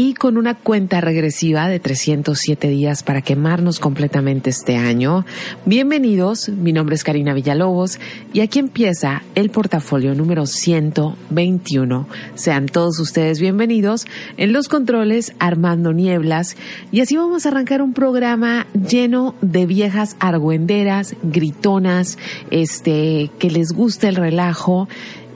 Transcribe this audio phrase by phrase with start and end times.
[0.00, 5.26] y con una cuenta regresiva de 307 días para quemarnos completamente este año.
[5.64, 7.98] Bienvenidos, mi nombre es Karina Villalobos
[8.32, 12.06] y aquí empieza el portafolio número 121.
[12.36, 14.06] Sean todos ustedes bienvenidos
[14.36, 16.56] en los controles Armando Nieblas
[16.92, 22.18] y así vamos a arrancar un programa lleno de viejas argüenderas, gritonas,
[22.52, 24.88] este, que les gusta el relajo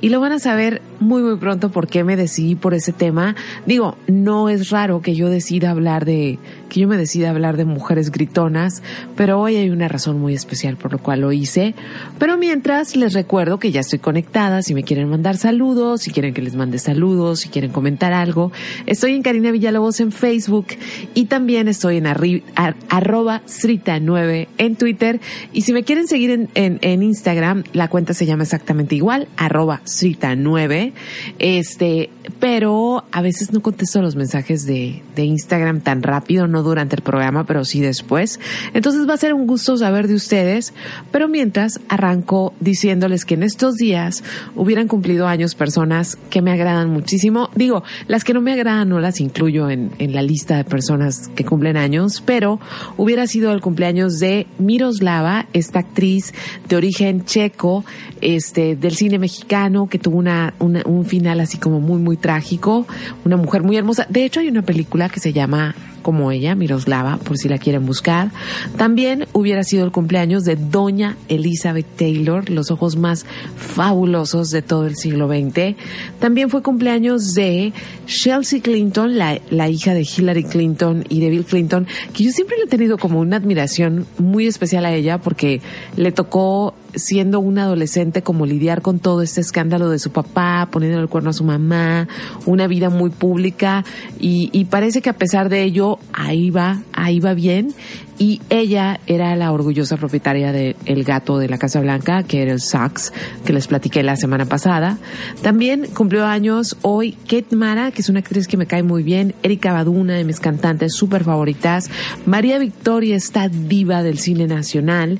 [0.02, 3.36] y lo van a saber muy muy pronto por qué me decidí por ese tema.
[3.64, 6.38] Digo, no es raro que yo decida hablar de
[6.72, 8.82] que yo me decida hablar de mujeres gritonas,
[9.14, 11.74] pero hoy hay una razón muy especial por lo cual lo hice.
[12.18, 16.32] Pero mientras les recuerdo que ya estoy conectada, si me quieren mandar saludos, si quieren
[16.32, 18.52] que les mande saludos, si quieren comentar algo,
[18.86, 20.68] estoy en Karina Villalobos en Facebook
[21.12, 25.20] y también estoy en arroba Srita9 en Twitter.
[25.52, 29.28] Y si me quieren seguir en, en, en Instagram, la cuenta se llama exactamente igual,
[29.36, 30.92] arroba Srita9,
[31.38, 32.08] este,
[32.40, 37.02] pero a veces no contesto los mensajes de, de Instagram tan rápido, no durante el
[37.02, 38.40] programa, pero sí después.
[38.74, 40.74] Entonces va a ser un gusto saber de ustedes,
[41.10, 44.22] pero mientras arranco diciéndoles que en estos días
[44.54, 47.50] hubieran cumplido años personas que me agradan muchísimo.
[47.54, 51.28] Digo, las que no me agradan no las incluyo en, en la lista de personas
[51.34, 52.60] que cumplen años, pero
[52.96, 56.32] hubiera sido el cumpleaños de Miroslava, esta actriz
[56.68, 57.84] de origen checo,
[58.20, 62.86] este, del cine mexicano, que tuvo una, una, un final así como muy, muy trágico,
[63.24, 64.06] una mujer muy hermosa.
[64.08, 67.86] De hecho, hay una película que se llama como ella, Miroslava, por si la quieren
[67.86, 68.30] buscar.
[68.76, 73.26] También hubiera sido el cumpleaños de Doña Elizabeth Taylor, los ojos más
[73.56, 75.76] fabulosos de todo el siglo XX.
[76.18, 77.72] También fue cumpleaños de
[78.06, 82.56] Chelsea Clinton, la, la hija de Hillary Clinton y de Bill Clinton, que yo siempre
[82.58, 85.60] le he tenido como una admiración muy especial a ella porque
[85.96, 91.00] le tocó siendo una adolescente como lidiar con todo este escándalo de su papá, poniendo
[91.00, 92.08] el cuerno a su mamá,
[92.46, 93.84] una vida muy pública.
[94.18, 97.74] Y, parece que a pesar de ello ahí va, ahí va bien.
[98.18, 102.52] Y ella era la orgullosa propietaria del el gato de la Casa Blanca, que era
[102.52, 103.12] el Saks,
[103.44, 104.98] que les platiqué la semana pasada.
[105.42, 109.34] También cumplió años hoy Kate Mara, que es una actriz que me cae muy bien,
[109.42, 111.90] Erika Baduna, de mis cantantes súper favoritas,
[112.24, 115.18] María Victoria, esta diva del cine nacional,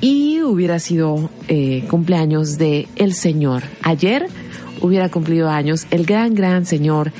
[0.00, 1.09] y hubiera sido
[1.48, 3.62] eh, cumpleaños de El Señor.
[3.82, 4.26] Ayer
[4.80, 7.12] hubiera cumplido años el gran, gran señor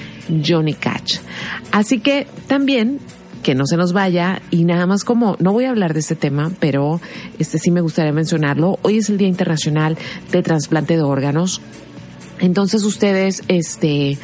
[0.45, 1.19] Johnny Cash.
[1.73, 2.99] Así que también
[3.43, 6.15] que no se nos vaya y nada más como no voy a hablar de este
[6.15, 7.01] tema, pero
[7.39, 8.79] este sí me gustaría mencionarlo.
[8.83, 9.97] Hoy es el Día Internacional
[10.31, 11.61] de Trasplante de Órganos.
[12.39, 14.19] Entonces ustedes este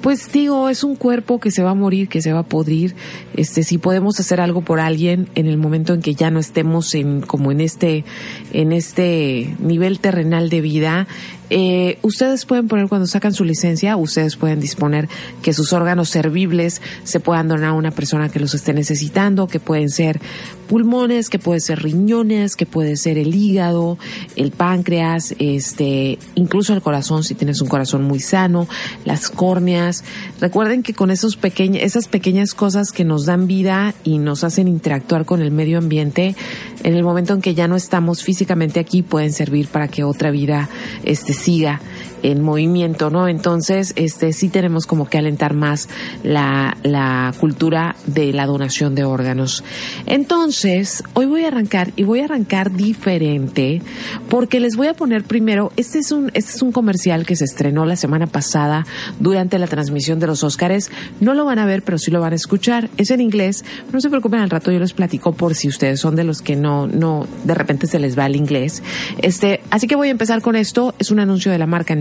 [0.00, 2.94] pues digo, es un cuerpo que se va a morir, que se va a podrir.
[3.34, 6.94] Este, si podemos hacer algo por alguien en el momento en que ya no estemos
[6.94, 8.04] en, como en este,
[8.52, 11.06] en este nivel terrenal de vida,
[11.50, 15.08] eh, ustedes pueden poner cuando sacan su licencia, ustedes pueden disponer
[15.42, 19.58] que sus órganos servibles se puedan donar a una persona que los esté necesitando, que
[19.58, 20.20] pueden ser
[20.70, 23.98] pulmones, que puede ser riñones, que puede ser el hígado,
[24.36, 28.68] el páncreas, este, incluso el corazón si tienes un corazón muy sano,
[29.04, 30.04] las córneas.
[30.40, 34.68] Recuerden que con esos pequeños, esas pequeñas cosas que nos dan vida y nos hacen
[34.68, 36.36] interactuar con el medio ambiente,
[36.84, 40.30] en el momento en que ya no estamos físicamente aquí pueden servir para que otra
[40.30, 40.68] vida
[41.02, 41.80] este siga
[42.22, 43.28] en movimiento, ¿no?
[43.28, 45.88] Entonces, este sí tenemos como que alentar más
[46.22, 49.64] la, la cultura de la donación de órganos.
[50.06, 53.82] Entonces, hoy voy a arrancar y voy a arrancar diferente
[54.28, 57.44] porque les voy a poner primero, este es un, este es un comercial que se
[57.44, 58.86] estrenó la semana pasada
[59.18, 60.90] durante la transmisión de los Óscares.
[61.20, 62.90] No lo van a ver, pero sí lo van a escuchar.
[62.96, 63.64] Es en inglés.
[63.92, 66.56] No se preocupen, al rato yo les platico por si ustedes son de los que
[66.56, 68.82] no, no, de repente se les va el inglés.
[69.22, 70.94] Este, así que voy a empezar con esto.
[70.98, 71.94] Es un anuncio de la marca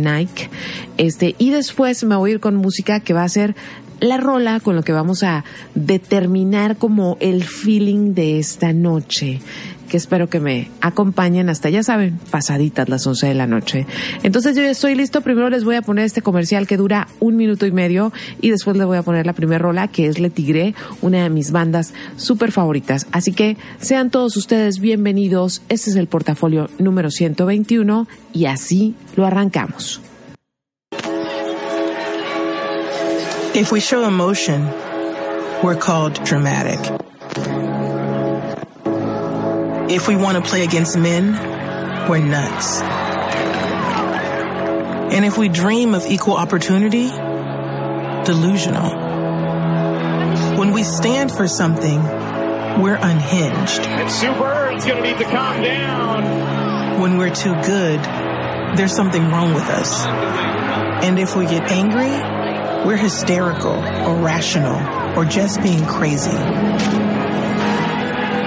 [0.98, 3.56] Este, y después me voy a ir con música que va a ser
[4.00, 5.44] la rola con lo que vamos a
[5.76, 9.42] determinar como el feeling de esta noche
[9.90, 13.86] que espero que me acompañen hasta, ya saben, pasaditas las 11 de la noche.
[14.24, 15.20] Entonces yo ya estoy listo.
[15.22, 18.78] Primero les voy a poner este comercial que dura un minuto y medio y después
[18.78, 21.94] les voy a poner la primera rola que es Le Tigre, una de mis bandas
[22.16, 23.08] súper favoritas.
[23.12, 25.62] Así que sean todos ustedes bienvenidos.
[25.68, 30.02] Este es el portafolio número 121 y así lo arrancamos.
[33.56, 34.70] If we show emotion,
[35.64, 36.80] we're called dramatic.
[39.90, 41.34] If we want to play against men,
[42.08, 42.80] we're nuts.
[45.12, 47.10] And if we dream of equal opportunity,
[48.24, 48.92] delusional.
[50.60, 53.82] When we stand for something, we're unhinged.
[53.82, 57.02] And Sue Bird's going to need to calm down.
[57.02, 58.00] When we're too good,
[58.78, 60.06] there's something wrong with us.
[60.06, 62.12] And if we get angry,
[62.86, 66.38] we're hysterical or rational or just being crazy.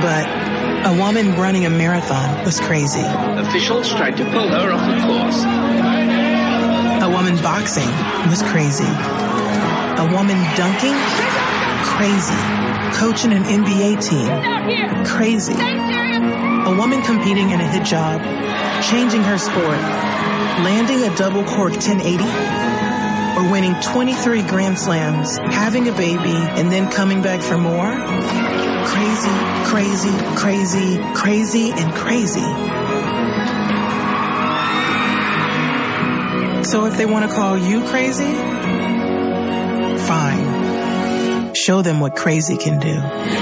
[0.01, 0.42] But
[0.85, 3.03] a woman running a marathon was crazy.
[3.03, 5.43] Officials tried to pull her off the course.
[7.03, 7.89] A woman boxing
[8.29, 8.85] was crazy.
[8.85, 10.97] A woman dunking?
[11.95, 12.35] Crazy.
[12.99, 15.05] Coaching an NBA team?
[15.07, 15.55] Crazy.
[15.55, 18.21] A woman competing in a hijab,
[18.91, 19.79] changing her sport,
[20.65, 22.25] landing a double cork 1080,
[23.39, 28.52] or winning 23 Grand Slams, having a baby, and then coming back for more?
[28.87, 29.37] Crazy,
[29.71, 32.49] crazy, crazy, crazy, and crazy.
[36.65, 38.33] So if they want to call you crazy,
[40.07, 41.55] fine.
[41.55, 43.42] Show them what crazy can do.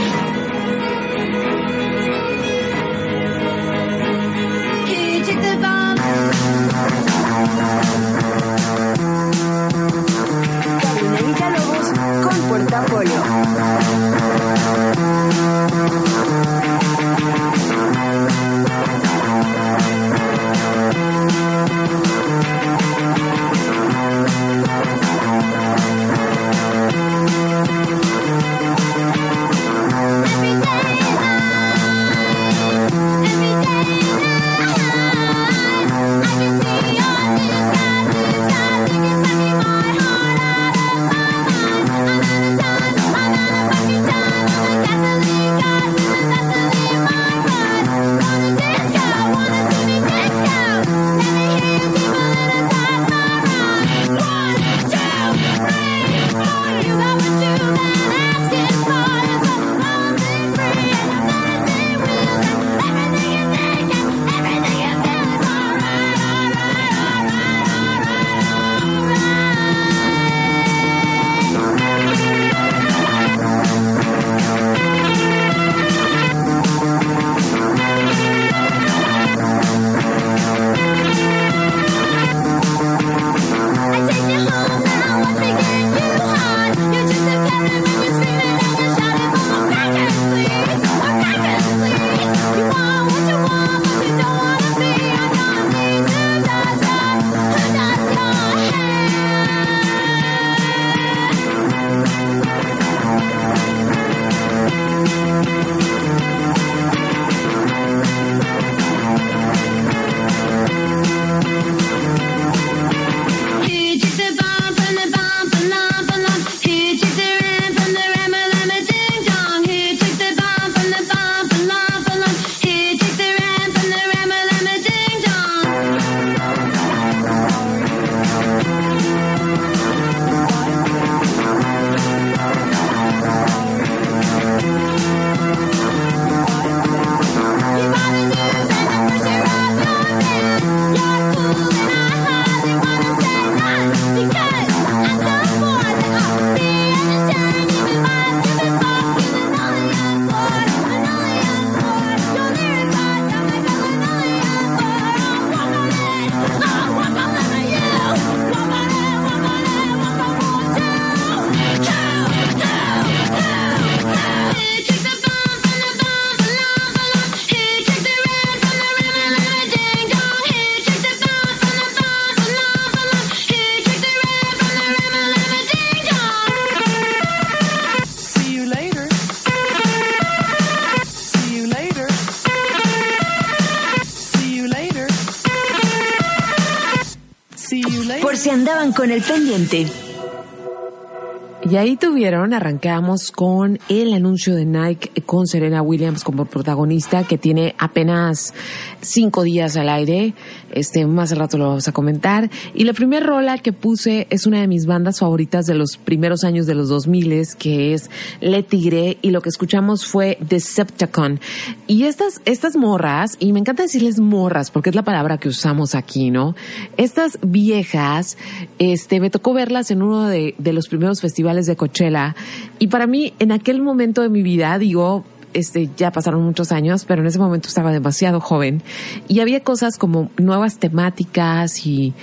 [191.62, 197.36] Y ahí tuvieron, arrancamos con el anuncio de Nike con Serena Williams como protagonista, que
[197.36, 198.54] tiene apenas
[199.00, 200.34] cinco días al aire.
[200.72, 202.50] Este, más al rato lo vamos a comentar.
[202.74, 206.44] Y la primera rola que puse es una de mis bandas favoritas de los primeros
[206.44, 211.40] años de los 2000, que es Le Tigre, y lo que escuchamos fue Decepticon.
[211.86, 215.94] Y estas, estas morras, y me encanta decirles morras, porque es la palabra que usamos
[215.94, 216.54] aquí, ¿no?
[216.96, 218.36] Estas viejas,
[218.78, 222.34] este, me tocó verlas en uno de, de los primeros festivales de Coachella.
[222.78, 227.04] Y para mí, en aquel momento de mi vida, digo, este, ya pasaron muchos años,
[227.04, 228.82] pero en ese momento estaba demasiado joven
[229.28, 232.14] y había cosas como nuevas temáticas y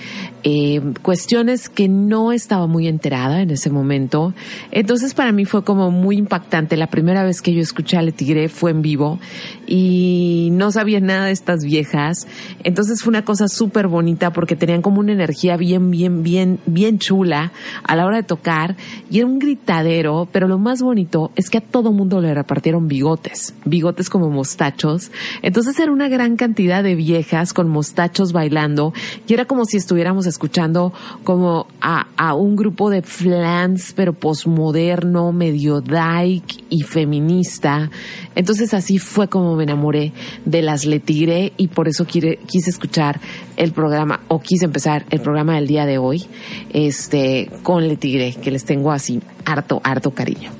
[0.44, 4.34] eh, cuestiones que no estaba muy enterada en ese momento.
[4.70, 6.76] Entonces para mí fue como muy impactante.
[6.76, 9.18] La primera vez que yo escuché a Le Tigre fue en vivo
[9.66, 12.26] y no sabía nada de estas viejas.
[12.64, 16.98] Entonces fue una cosa súper bonita porque tenían como una energía bien, bien, bien, bien
[16.98, 18.76] chula a la hora de tocar
[19.10, 22.88] y era un gritadero, pero lo más bonito es que a todo mundo le repartieron
[22.88, 23.17] bigotes,
[23.64, 25.10] bigotes como mostachos.
[25.42, 28.92] Entonces era una gran cantidad de viejas con mostachos bailando
[29.26, 30.92] y era como si estuviéramos escuchando
[31.24, 37.90] como a, un grupo de flans, pero posmoderno, medio dyke y feminista.
[38.34, 40.12] Entonces así fue como me enamoré
[40.44, 42.38] de las Letigre y por eso quise
[42.70, 43.20] escuchar
[43.58, 46.26] el programa o quise empezar el programa del día de hoy
[46.72, 50.52] este con Letigre, que les tengo así harto, harto cariño.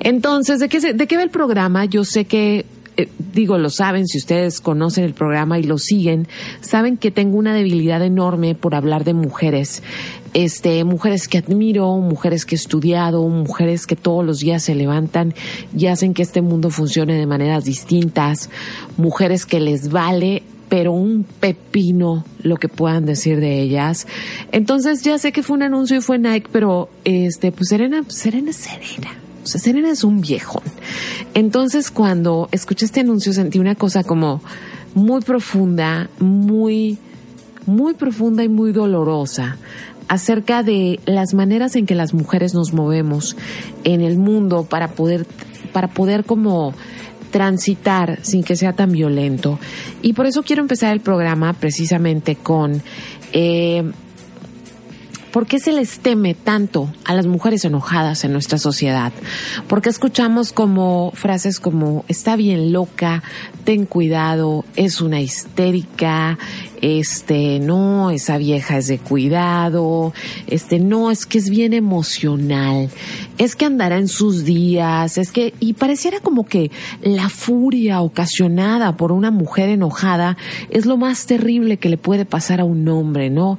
[0.00, 1.86] Entonces, ¿de qué, de qué va el programa?
[1.86, 6.28] Yo sé que eh, digo, lo saben, si ustedes conocen el programa y lo siguen,
[6.60, 9.82] saben que tengo una debilidad enorme por hablar de mujeres.
[10.32, 15.34] Este, mujeres que admiro, mujeres que he estudiado, mujeres que todos los días se levantan
[15.76, 18.50] y hacen que este mundo funcione de maneras distintas,
[18.96, 20.42] mujeres que les vale
[20.74, 24.08] pero un pepino lo que puedan decir de ellas.
[24.50, 28.52] Entonces ya sé que fue un anuncio y fue Nike, pero este, pues Serena, Serena,
[28.52, 29.12] Serena
[29.44, 30.64] o sea, Serena es un viejón.
[31.34, 34.42] Entonces, cuando escuché este anuncio, sentí una cosa como
[34.96, 36.98] muy profunda, muy,
[37.66, 39.58] muy profunda y muy dolorosa
[40.08, 43.36] acerca de las maneras en que las mujeres nos movemos
[43.84, 45.24] en el mundo para poder,
[45.72, 46.74] para poder como
[47.34, 49.58] transitar sin que sea tan violento.
[50.02, 52.80] Y por eso quiero empezar el programa precisamente con
[53.32, 53.82] eh,
[55.32, 59.12] ¿Por qué se les teme tanto a las mujeres enojadas en nuestra sociedad?
[59.66, 63.24] Porque escuchamos como frases como está bien loca,
[63.64, 66.38] ten cuidado, es una histérica,
[66.82, 70.12] este, no, esa vieja es de cuidado,
[70.46, 72.90] este, no, es que es bien emocional,
[73.38, 76.70] es que andará en sus días, es que, y pareciera como que
[77.02, 80.36] la furia ocasionada por una mujer enojada
[80.70, 83.58] es lo más terrible que le puede pasar a un hombre, ¿no?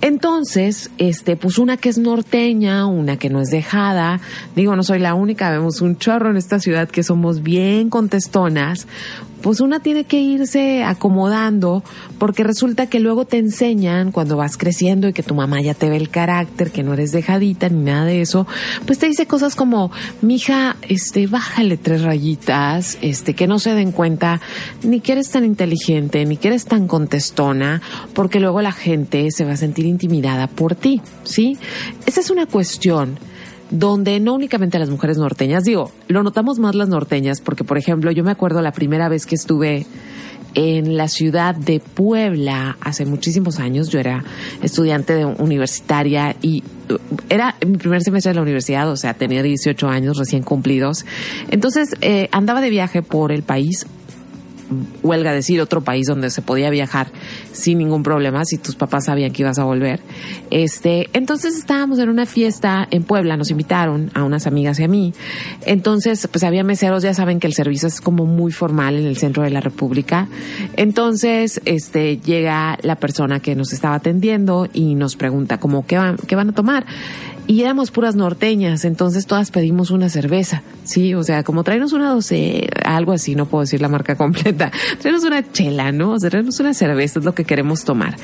[0.00, 4.20] Entonces, este, pues una que es norteña, una que no es dejada,
[4.54, 8.86] digo, no soy la única, vemos un chorro en esta ciudad que somos bien contestonas,
[9.42, 11.82] pues una tiene que irse acomodando
[12.18, 15.88] porque resulta que luego te enseñan cuando vas creciendo y que tu mamá ya te
[15.88, 18.46] ve el carácter, que no eres dejadita ni nada de eso,
[18.86, 19.90] pues te dice cosas como,
[20.22, 24.40] mija, este, bájale tres rayitas, este, que no se den cuenta
[24.82, 27.82] ni que eres tan inteligente, ni que eres tan contestona,
[28.14, 31.58] porque luego la gente se va a sentir intimidada por ti, ¿sí?
[32.06, 33.18] Esa es una cuestión
[33.70, 38.10] donde no únicamente las mujeres norteñas, digo, lo notamos más las norteñas, porque por ejemplo,
[38.10, 39.86] yo me acuerdo la primera vez que estuve
[40.54, 44.24] en la ciudad de Puebla hace muchísimos años, yo era
[44.62, 46.96] estudiante de universitaria y uh,
[47.28, 51.04] era mi primer semestre de la universidad, o sea, tenía 18 años recién cumplidos.
[51.50, 53.86] Entonces, eh, andaba de viaje por el país
[55.02, 57.08] huelga decir, otro país donde se podía viajar
[57.52, 60.00] sin ningún problema si tus papás sabían que ibas a volver.
[60.50, 64.88] Este, entonces estábamos en una fiesta en Puebla, nos invitaron a unas amigas y a
[64.88, 65.14] mí.
[65.64, 69.16] Entonces, pues había meseros, ya saben que el servicio es como muy formal en el
[69.16, 70.28] centro de la República.
[70.76, 76.16] Entonces, este, llega la persona que nos estaba atendiendo y nos pregunta como, ¿qué van,
[76.16, 76.86] qué van a tomar?
[77.46, 81.14] Y éramos puras norteñas, entonces todas pedimos una cerveza, ¿sí?
[81.14, 85.24] O sea, como traernos una doce, algo así, no puedo decir la marca completa, traernos
[85.24, 86.12] una chela, ¿no?
[86.12, 88.16] O sea, traernos una cerveza es lo que queremos tomar.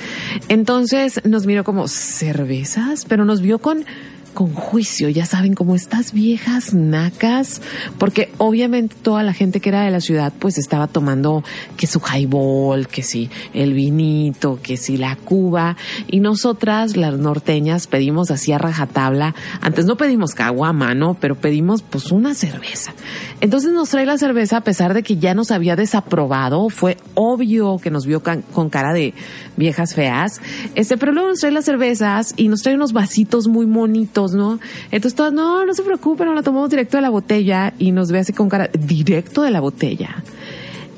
[0.49, 3.05] Entonces nos miró como, ¿cervezas?
[3.07, 3.85] Pero nos vio con
[4.33, 7.61] con juicio, ya saben, como estas viejas nacas,
[7.99, 11.45] porque obviamente toda la gente que era de la ciudad pues estaba tomando
[11.77, 15.77] que su highball, que si el vinito, que si la cuba,
[16.09, 21.15] y nosotras, las norteñas, pedimos así a rajatabla, antes no pedimos caguama, ¿no?
[21.15, 22.95] Pero pedimos pues una cerveza.
[23.41, 27.79] Entonces nos trae la cerveza a pesar de que ya nos había desaprobado, fue obvio
[27.79, 29.15] que nos vio con cara de
[29.57, 30.41] viejas feas,
[30.75, 34.61] este, pero luego nos trae las cervezas y nos trae unos vasitos muy bonitos ¿no?
[34.91, 38.11] Entonces todas, no, no se preocupen, no la tomamos directo de la botella y nos
[38.13, 40.23] ve así con cara, directo de la botella.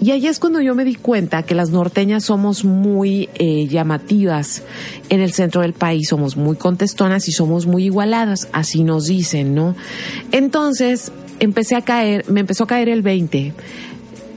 [0.00, 4.62] Y ahí es cuando yo me di cuenta que las norteñas somos muy eh, llamativas
[5.08, 9.54] en el centro del país, somos muy contestonas y somos muy igualadas, así nos dicen,
[9.54, 9.74] ¿no?
[10.30, 13.54] Entonces empecé a caer, me empezó a caer el 20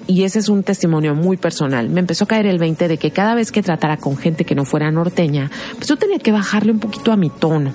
[0.07, 3.11] y ese es un testimonio muy personal, me empezó a caer el 20 de que
[3.11, 6.71] cada vez que tratara con gente que no fuera norteña, pues yo tenía que bajarle
[6.71, 7.71] un poquito a mi tono,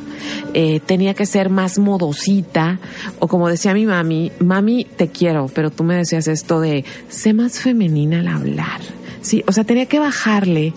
[0.55, 2.79] eh, tenía que ser más modosita,
[3.19, 7.35] o como decía mi mami, mami, te quiero, pero tú me decías esto de, sé
[7.35, 8.81] más femenina al hablar.
[9.21, 10.73] Sí, o sea, tenía que bajarle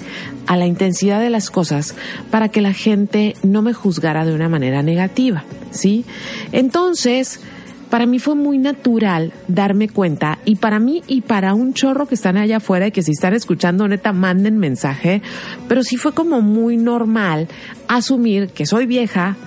[0.46, 1.96] a la intensidad de las cosas
[2.30, 6.06] para que la gente no me juzgara de una manera negativa, ¿sí?
[6.52, 7.40] Entonces,
[7.89, 12.15] para mí fue muy natural darme cuenta y para mí y para un chorro que
[12.15, 15.22] están allá afuera y que si están escuchando neta manden mensaje,
[15.68, 17.48] pero sí fue como muy normal
[17.88, 19.38] asumir que soy vieja,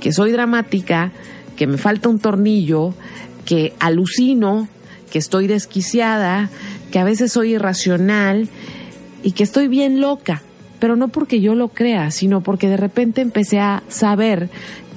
[0.00, 1.12] que soy dramática,
[1.56, 2.94] que me falta un tornillo,
[3.44, 4.68] que alucino,
[5.10, 6.50] que estoy desquiciada,
[6.92, 8.48] que a veces soy irracional
[9.22, 10.42] y que estoy bien loca.
[10.78, 14.48] Pero no porque yo lo crea, sino porque de repente empecé a saber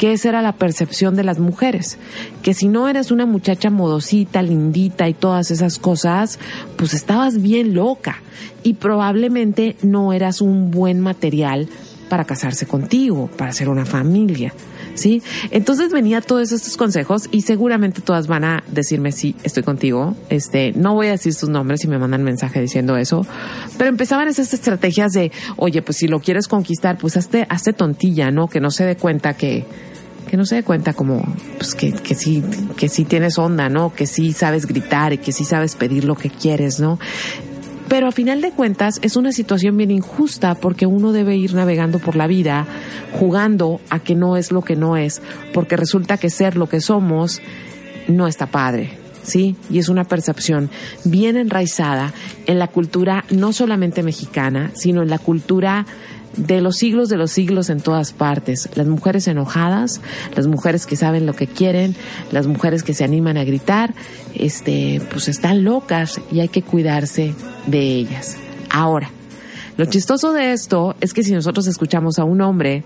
[0.01, 1.99] que esa era la percepción de las mujeres,
[2.41, 6.39] que si no eres una muchacha modosita, lindita y todas esas cosas,
[6.75, 8.19] pues estabas bien loca
[8.63, 11.69] y probablemente no eras un buen material
[12.09, 14.55] para casarse contigo, para hacer una familia.
[14.95, 15.21] ¿sí?
[15.51, 20.15] Entonces venía todos estos consejos y seguramente todas van a decirme sí, estoy contigo.
[20.29, 23.25] Este, no voy a decir sus nombres si me mandan mensaje diciendo eso,
[23.77, 28.31] pero empezaban esas estrategias de, oye, pues si lo quieres conquistar, pues hazte, hazte tontilla,
[28.31, 28.47] ¿no?
[28.47, 29.65] Que no se dé cuenta que,
[30.31, 31.21] que no se dé cuenta como,
[31.57, 32.41] pues que, que sí,
[32.77, 33.93] que sí tienes onda, ¿no?
[33.93, 36.99] Que sí sabes gritar y que sí sabes pedir lo que quieres, ¿no?
[37.89, 41.99] Pero a final de cuentas es una situación bien injusta porque uno debe ir navegando
[41.99, 42.65] por la vida
[43.11, 45.21] jugando a que no es lo que no es,
[45.53, 47.41] porque resulta que ser lo que somos
[48.07, 49.01] no está padre.
[49.23, 49.57] ¿sí?
[49.69, 50.69] Y es una percepción
[51.03, 52.13] bien enraizada
[52.45, 55.85] en la cultura no solamente mexicana, sino en la cultura
[56.37, 58.69] de los siglos de los siglos en todas partes.
[58.75, 60.01] Las mujeres enojadas,
[60.35, 61.95] las mujeres que saben lo que quieren,
[62.31, 63.93] las mujeres que se animan a gritar,
[64.35, 67.33] este, pues están locas y hay que cuidarse
[67.67, 68.37] de ellas.
[68.69, 69.11] Ahora,
[69.77, 72.83] lo chistoso de esto es que si nosotros escuchamos a un hombre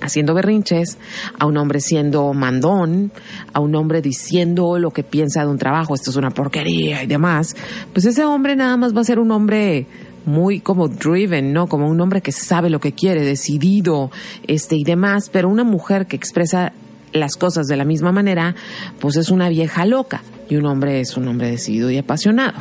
[0.00, 0.98] haciendo berrinches,
[1.38, 3.12] a un hombre siendo mandón,
[3.52, 7.06] a un hombre diciendo lo que piensa de un trabajo, esto es una porquería y
[7.06, 7.56] demás,
[7.92, 9.86] pues ese hombre nada más va a ser un hombre
[10.28, 11.66] muy como driven, ¿no?
[11.66, 14.10] Como un hombre que sabe lo que quiere, decidido,
[14.46, 16.72] este y demás, pero una mujer que expresa
[17.12, 18.54] las cosas de la misma manera,
[19.00, 22.58] pues es una vieja loca y un hombre es un hombre decidido y apasionado.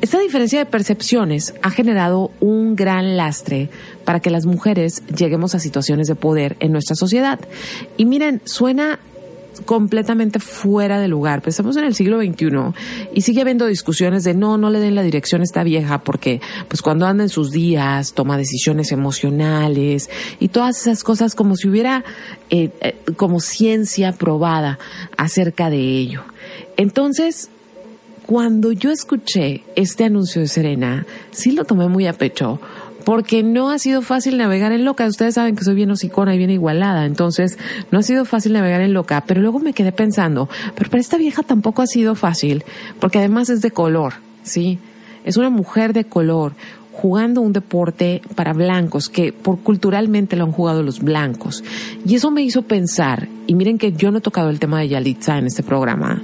[0.00, 3.70] Esta diferencia de percepciones ha generado un gran lastre
[4.04, 7.40] para que las mujeres lleguemos a situaciones de poder en nuestra sociedad.
[7.96, 8.98] Y miren, suena
[9.64, 11.42] completamente fuera de lugar.
[11.42, 12.46] Pues estamos en el siglo XXI
[13.12, 16.40] y sigue habiendo discusiones de no, no le den la dirección a esta vieja porque
[16.68, 21.68] pues cuando anda en sus días toma decisiones emocionales y todas esas cosas como si
[21.68, 22.04] hubiera
[22.50, 24.78] eh, eh, como ciencia probada
[25.16, 26.22] acerca de ello.
[26.76, 27.50] Entonces,
[28.26, 32.58] cuando yo escuché este anuncio de Serena, sí lo tomé muy a pecho
[33.04, 35.06] porque no ha sido fácil navegar en loca.
[35.06, 37.58] Ustedes saben que soy bien hocicona y bien igualada, entonces
[37.90, 41.16] no ha sido fácil navegar en loca, pero luego me quedé pensando, pero para esta
[41.16, 42.64] vieja tampoco ha sido fácil,
[43.00, 44.78] porque además es de color, ¿sí?
[45.24, 46.52] Es una mujer de color,
[46.94, 51.64] jugando un deporte para blancos, que por culturalmente lo han jugado los blancos.
[52.06, 54.88] Y eso me hizo pensar, y miren que yo no he tocado el tema de
[54.88, 56.22] Yalitza en este programa,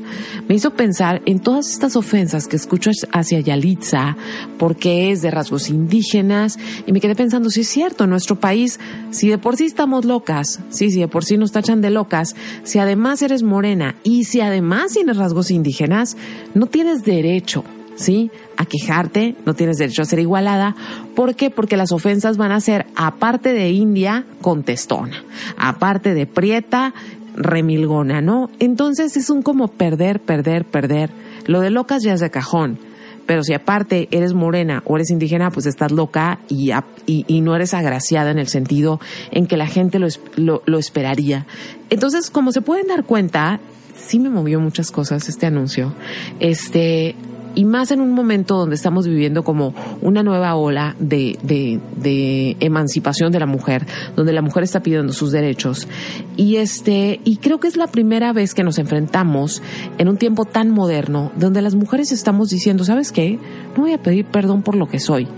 [0.49, 4.17] me hizo pensar en todas estas ofensas que escucho hacia Yalitza,
[4.59, 8.79] porque es de rasgos indígenas, y me quedé pensando, si es cierto, en nuestro país,
[9.11, 12.37] si de por sí estamos locas, sí, si de por sí nos tachan de locas,
[12.63, 16.17] si además eres morena y si además tienes rasgos indígenas,
[16.55, 17.65] no tienes derecho
[18.01, 18.31] ¿sí?
[18.57, 20.75] A quejarte, no tienes derecho a ser igualada.
[21.15, 21.51] ¿Por qué?
[21.51, 25.23] Porque las ofensas van a ser, aparte de india, contestona,
[25.57, 26.95] aparte de prieta,
[27.37, 28.51] remilgona, ¿no?
[28.59, 31.11] Entonces es un como perder, perder, perder.
[31.47, 32.79] Lo de locas ya es de cajón.
[33.27, 36.73] Pero si aparte eres morena o eres indígena, pues estás loca y,
[37.07, 38.99] y, no eres agraciada en el sentido
[39.31, 41.47] en que la gente lo, lo, lo esperaría.
[41.91, 43.61] Entonces, como se pueden dar cuenta,
[43.97, 45.95] sí me movió muchas cosas este anuncio.
[46.41, 47.15] Este,
[47.55, 53.33] y más en un momento donde estamos viviendo como una nueva ola de, de, emancipación
[53.33, 53.87] de la mujer,
[54.17, 55.89] donde la mujer está pidiendo sus derechos.
[56.37, 59.63] Y este, y creo que es la primera vez que nos enfrentamos
[59.99, 63.39] en un tiempo tan moderno, donde las mujeres estamos diciendo, ¿sabes qué?
[63.77, 65.29] No voy a pedir perdón por lo que soy.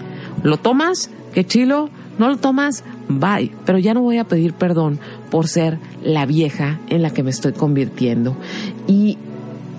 [0.42, 3.50] Lo tomas, qué chilo, No lo tomas, bye.
[3.64, 7.30] Pero ya no voy a pedir perdón por ser la vieja en la que me
[7.30, 8.36] estoy convirtiendo.
[8.86, 9.16] Y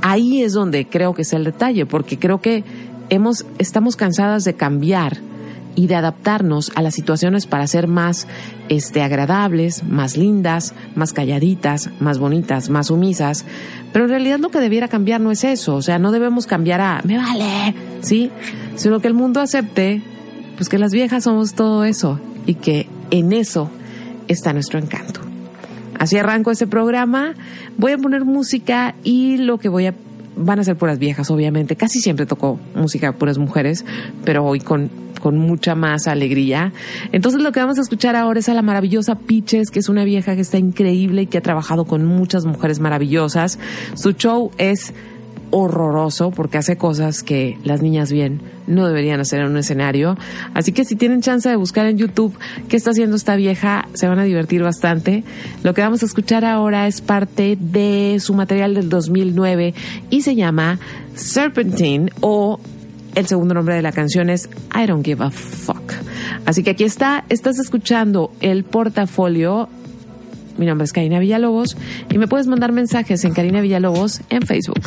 [0.04, 2.64] ahí es donde creo que es el detalle, porque creo que
[3.10, 5.18] hemos, estamos cansadas de cambiar
[5.76, 8.28] y de adaptarnos a las situaciones para ser más
[8.70, 13.46] este, agradables, más lindas, más calladitas, más bonitas, más sumisas.
[13.92, 15.76] Pero en realidad lo que debiera cambiar no es eso.
[15.76, 18.30] O sea, no debemos cambiar a me vale, ¿sí?
[18.76, 20.04] Sino que el mundo acepte
[20.58, 23.72] pues que las viejas somos todo eso y que en eso
[24.28, 25.33] está nuestro encanto.
[26.00, 27.34] Así arranco este programa.
[27.78, 29.94] Voy a poner música y lo que voy a
[30.36, 31.76] van a ser puras viejas, obviamente.
[31.76, 33.86] Casi siempre toco música puras mujeres,
[34.24, 34.90] pero hoy con,
[35.22, 36.74] con mucha más alegría.
[37.12, 40.04] Entonces lo que vamos a escuchar ahora es a la maravillosa Piches, que es una
[40.04, 43.60] vieja que está increíble y que ha trabajado con muchas mujeres maravillosas.
[43.96, 44.94] Su show es
[45.52, 50.18] horroroso porque hace cosas que las niñas bien no deberían hacer en un escenario.
[50.54, 54.08] Así que si tienen chance de buscar en YouTube qué está haciendo esta vieja, se
[54.08, 55.24] van a divertir bastante.
[55.64, 59.74] Lo que vamos a escuchar ahora es parte de su material del 2009
[60.10, 60.80] y se llama
[61.16, 62.60] Serpentine o
[63.16, 65.94] el segundo nombre de la canción es I Don't Give a Fuck.
[66.46, 69.70] Así que aquí está, estás escuchando el portafolio
[70.58, 71.76] mi nombre es Karina Villalobos
[72.10, 74.82] y me puedes mandar mensajes en Karina Villalobos en Facebook.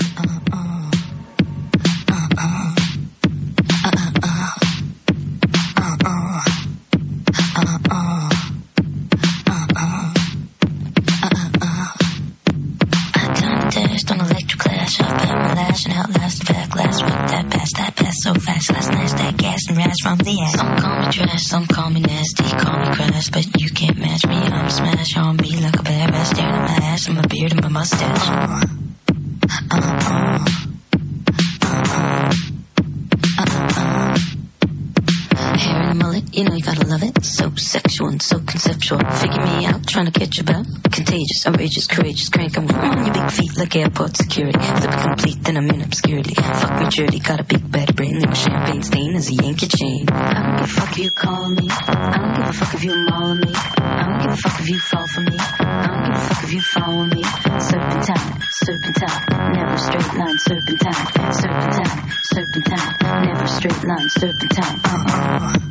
[43.77, 44.59] Airport security.
[44.59, 46.35] Flip complete, then I'm in obscurity.
[46.35, 48.19] Fuck me dirty, got a big bad brain.
[48.21, 50.07] Leave a champagne stain as a Yankee chain.
[50.11, 51.69] I don't give a fuck if you call me.
[51.71, 53.53] I don't give a fuck if you maul me.
[53.55, 55.37] I don't give a fuck if you fall for me.
[55.39, 57.23] I don't give a fuck if you follow me.
[57.69, 58.27] Serpentine,
[58.65, 59.21] serpentine,
[59.53, 60.39] never straight line.
[60.39, 61.93] Serpentine, serpentine,
[62.33, 64.09] serpentine, never straight line.
[64.09, 64.81] Serpentine.
[64.85, 65.66] Uh-uh.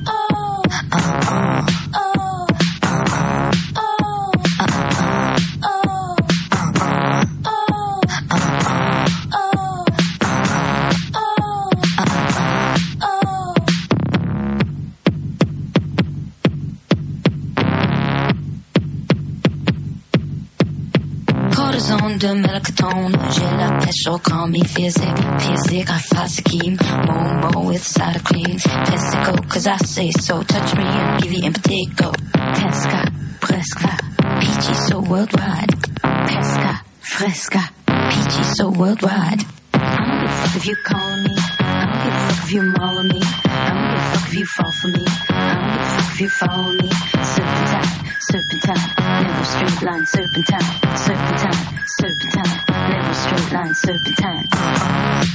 [22.25, 28.23] De melatonin, j'ai la pêche au call me physic, physic, I fasikim, momo with side
[28.23, 33.11] cream, testicle, cause I say so, touch me and give you empathy, go, pesca,
[33.41, 33.97] fresca,
[34.39, 39.45] peachy so worldwide, pesca, fresca, peachy so worldwide.
[39.73, 42.51] I don't give a fuck if you call me, I don't give a fuck if
[42.53, 45.73] you maul me, I don't give a fuck if you fall for me, I don't
[45.73, 46.89] give a fuck if you follow me,
[47.33, 48.04] serpentine,
[48.35, 50.59] serpentine, never straight line, serpentine,
[50.97, 55.34] serpentine, serpentine, never straight line, serpentine.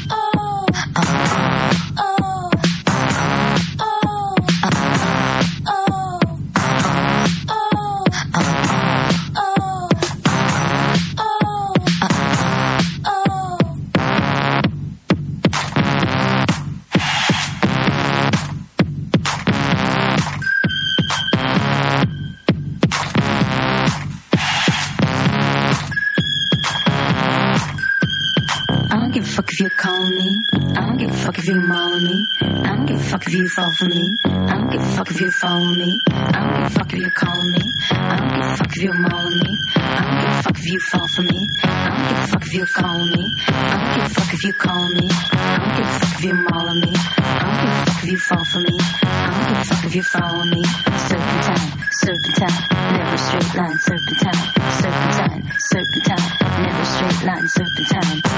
[33.30, 34.18] If you fall for me.
[34.24, 36.00] I don't give a fuck if you follow me.
[36.08, 37.62] I don't give a fuck if you call me.
[37.90, 39.58] I don't give a fuck if you maul me.
[39.76, 41.48] I don't give a fuck if you fall for me.
[41.62, 43.22] I don't give a fuck if you call me.
[43.46, 45.08] I don't give a fuck if you call me.
[45.30, 46.92] I don't give a fuck if you maul me.
[46.96, 48.78] I don't give a fuck if you fall for me.
[48.80, 50.62] I don't give a fuck if you follow me.
[51.06, 51.66] Serpentine,
[52.02, 52.56] serpentine,
[52.98, 53.78] never straight line.
[53.78, 54.40] Serpentine,
[54.80, 56.24] serpentine, serpentine,
[56.66, 57.48] never straight line.
[57.48, 58.29] Serpentine.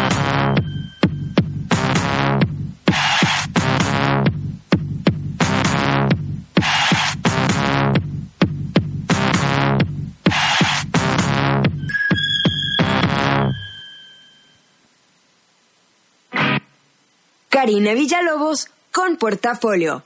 [17.63, 20.03] Karina Villalobos con Portafolio.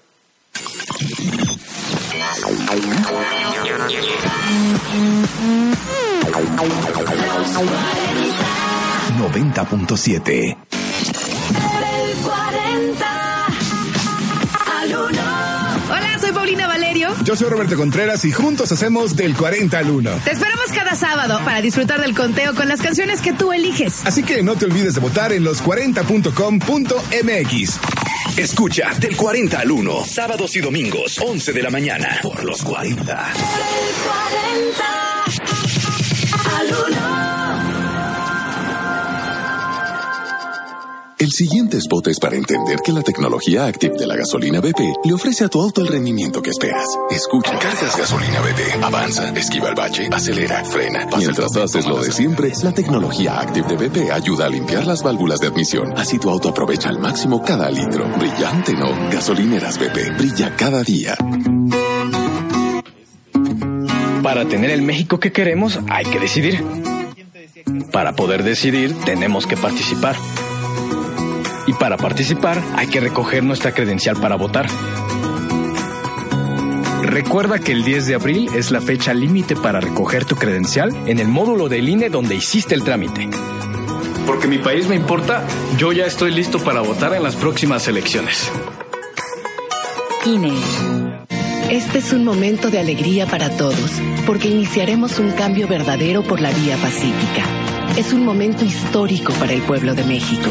[9.97, 10.66] .7
[17.27, 20.11] Yo soy Roberto Contreras y juntos hacemos del 40 al 1.
[20.23, 24.07] Te esperamos cada sábado para disfrutar del conteo con las canciones que tú eliges.
[24.07, 28.39] Así que no te olvides de votar en los40.com.mx.
[28.39, 33.03] Escucha del 40 al 1, sábados y domingos, 11 de la mañana, por los 40.
[33.03, 33.13] Del
[34.63, 35.25] 40
[36.61, 36.96] al 1.
[41.19, 45.15] El siguiente spot es para entender que la tecnología Active de la gasolina BP le
[45.15, 46.87] ofrece a tu auto el rendimiento que esperas.
[47.11, 51.07] Escucha, cargas gasolina BP, avanza, esquiva el bache, acelera, frena.
[51.17, 55.41] Mientras haces lo de siempre, la tecnología Active de BP ayuda a limpiar las válvulas
[55.41, 55.95] de admisión.
[55.97, 58.07] Así tu auto aprovecha al máximo cada litro.
[58.19, 58.91] Brillante, ¿no?
[59.11, 61.17] Gasolineras BP, brilla cada día.
[64.23, 66.63] Para tener el México que queremos, hay que decidir.
[67.91, 70.17] Para poder decidir, tenemos que participar.
[71.67, 74.67] Y para participar hay que recoger nuestra credencial para votar.
[77.03, 81.19] Recuerda que el 10 de abril es la fecha límite para recoger tu credencial en
[81.19, 83.29] el módulo del INE donde hiciste el trámite.
[84.27, 85.45] Porque mi país me importa,
[85.79, 88.51] yo ya estoy listo para votar en las próximas elecciones.
[90.27, 90.53] INE.
[91.71, 93.91] Este es un momento de alegría para todos,
[94.27, 97.45] porque iniciaremos un cambio verdadero por la vía pacífica.
[97.97, 100.51] Es un momento histórico para el pueblo de México.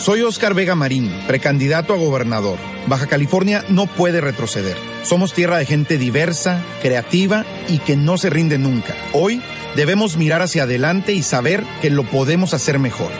[0.00, 2.58] Soy Oscar Vega Marín, precandidato a gobernador.
[2.86, 4.78] Baja California no puede retroceder.
[5.02, 8.96] Somos tierra de gente diversa, creativa y que no se rinde nunca.
[9.12, 9.42] Hoy
[9.76, 13.10] debemos mirar hacia adelante y saber que lo podemos hacer mejor.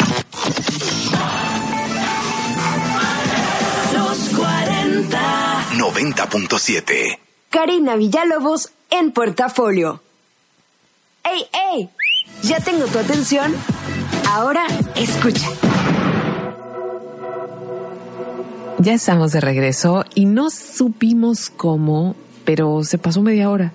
[3.93, 5.19] Los 40.
[5.77, 7.19] 90.7.
[7.49, 10.01] Karina Villalobos en portafolio.
[11.23, 11.89] ¡Ey, ey!
[12.43, 13.53] ¿Ya tengo tu atención?
[14.27, 15.47] Ahora escucha.
[18.79, 22.15] Ya estamos de regreso y no supimos cómo
[22.49, 23.73] pero se pasó media hora.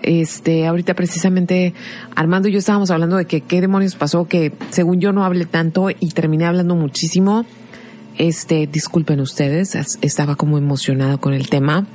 [0.00, 1.74] Este, ahorita precisamente
[2.14, 5.44] Armando y yo estábamos hablando de que qué demonios pasó, que según yo no hablé
[5.44, 7.44] tanto y terminé hablando muchísimo.
[8.16, 11.88] Este, disculpen ustedes, estaba como emocionado con el tema.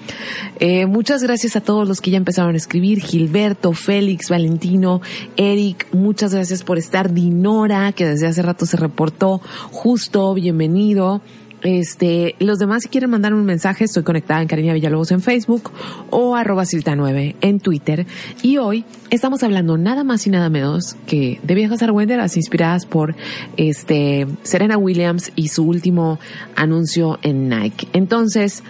[0.60, 5.00] Eh, muchas gracias a todos los que ya empezaron a escribir, Gilberto, Félix, Valentino,
[5.38, 9.40] Eric, muchas gracias por estar, Dinora, que desde hace rato se reportó,
[9.72, 11.22] justo, bienvenido.
[11.64, 15.72] Este, los demás si quieren mandar un mensaje, estoy conectada en Cariña Villalobos en Facebook
[16.10, 18.06] o arroba Silta 9 en Twitter.
[18.42, 23.16] Y hoy estamos hablando nada más y nada menos que de viejas argüenderas inspiradas por
[23.58, 26.20] este Serena Williams y su último
[26.56, 27.88] anuncio en Nike.
[27.94, 28.64] Entonces,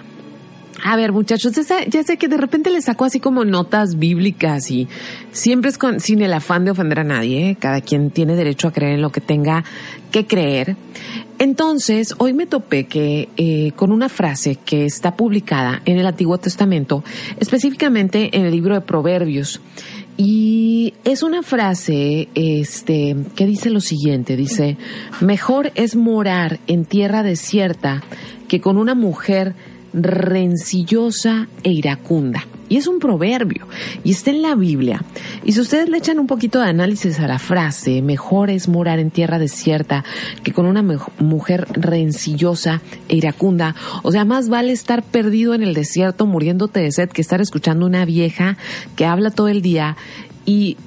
[0.83, 1.53] a ver, muchachos,
[1.87, 4.87] ya sé, que de repente les saco así como notas bíblicas y
[5.31, 7.49] siempre es con, sin el afán de ofender a nadie.
[7.49, 7.57] ¿eh?
[7.59, 9.63] Cada quien tiene derecho a creer en lo que tenga
[10.11, 10.75] que creer.
[11.39, 16.37] Entonces, hoy me topé que eh, con una frase que está publicada en el Antiguo
[16.37, 17.03] Testamento,
[17.39, 19.61] específicamente en el libro de Proverbios.
[20.17, 24.77] Y es una frase, este, que dice lo siguiente, dice,
[25.19, 28.03] mejor es morar en tierra desierta
[28.47, 29.55] que con una mujer
[29.93, 32.47] rencillosa e iracunda.
[32.69, 33.67] Y es un proverbio
[34.01, 35.03] y está en la Biblia.
[35.43, 38.99] Y si ustedes le echan un poquito de análisis a la frase, mejor es morar
[38.99, 40.05] en tierra desierta
[40.41, 40.81] que con una
[41.19, 43.75] mujer rencillosa e iracunda.
[44.03, 47.85] O sea, más vale estar perdido en el desierto muriéndote de sed que estar escuchando
[47.85, 48.57] una vieja
[48.95, 49.97] que habla todo el día.
[50.45, 50.77] Y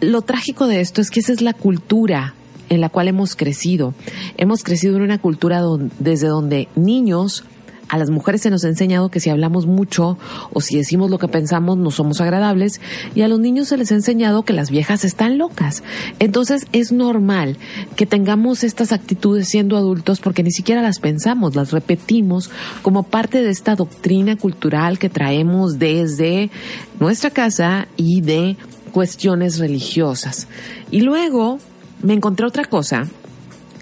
[0.00, 2.34] lo trágico de esto es que esa es la cultura
[2.70, 3.92] en la cual hemos crecido.
[4.38, 5.60] Hemos crecido en una cultura
[5.98, 7.44] desde donde niños
[7.92, 10.16] a las mujeres se nos ha enseñado que si hablamos mucho
[10.50, 12.80] o si decimos lo que pensamos no somos agradables
[13.14, 15.82] y a los niños se les ha enseñado que las viejas están locas.
[16.18, 17.58] Entonces es normal
[17.94, 22.50] que tengamos estas actitudes siendo adultos porque ni siquiera las pensamos, las repetimos
[22.80, 26.50] como parte de esta doctrina cultural que traemos desde
[26.98, 28.56] nuestra casa y de
[28.90, 30.48] cuestiones religiosas.
[30.90, 31.58] Y luego
[32.02, 33.06] me encontré otra cosa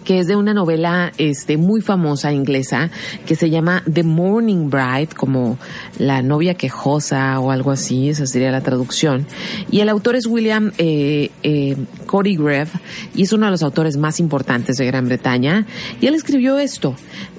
[0.04, 2.90] que es de una novela este, muy famosa inglesa
[3.26, 5.58] que se llama The Morning Bride, como
[5.98, 9.26] la novia quejosa o algo así, esa sería la traducción.
[9.70, 12.74] Y el autor es William eh, eh, Cody Greff
[13.14, 15.66] y es uno de los autores más importantes de Gran Bretaña.
[16.00, 16.94] Y él escribió esto,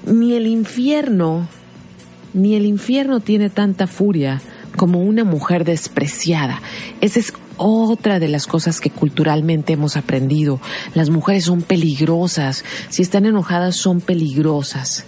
[0.06, 1.48] ni el infierno,
[2.34, 4.40] ni el infierno tiene tanta furia
[4.76, 6.60] como una mujer despreciada.
[7.00, 10.60] Ese es otra de las cosas que culturalmente hemos aprendido.
[10.94, 12.64] Las mujeres son peligrosas.
[12.88, 15.04] Si están enojadas, son peligrosas.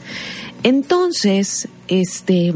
[0.62, 2.54] Entonces, este,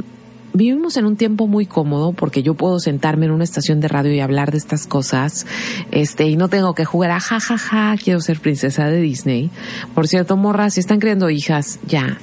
[0.55, 4.13] vivimos en un tiempo muy cómodo porque yo puedo sentarme en una estación de radio
[4.13, 5.47] y hablar de estas cosas,
[5.91, 9.51] este, y no tengo que jugar a jajaja, ja, ja, quiero ser princesa de Disney.
[9.95, 12.19] Por cierto, morras, si están creando hijas, ya,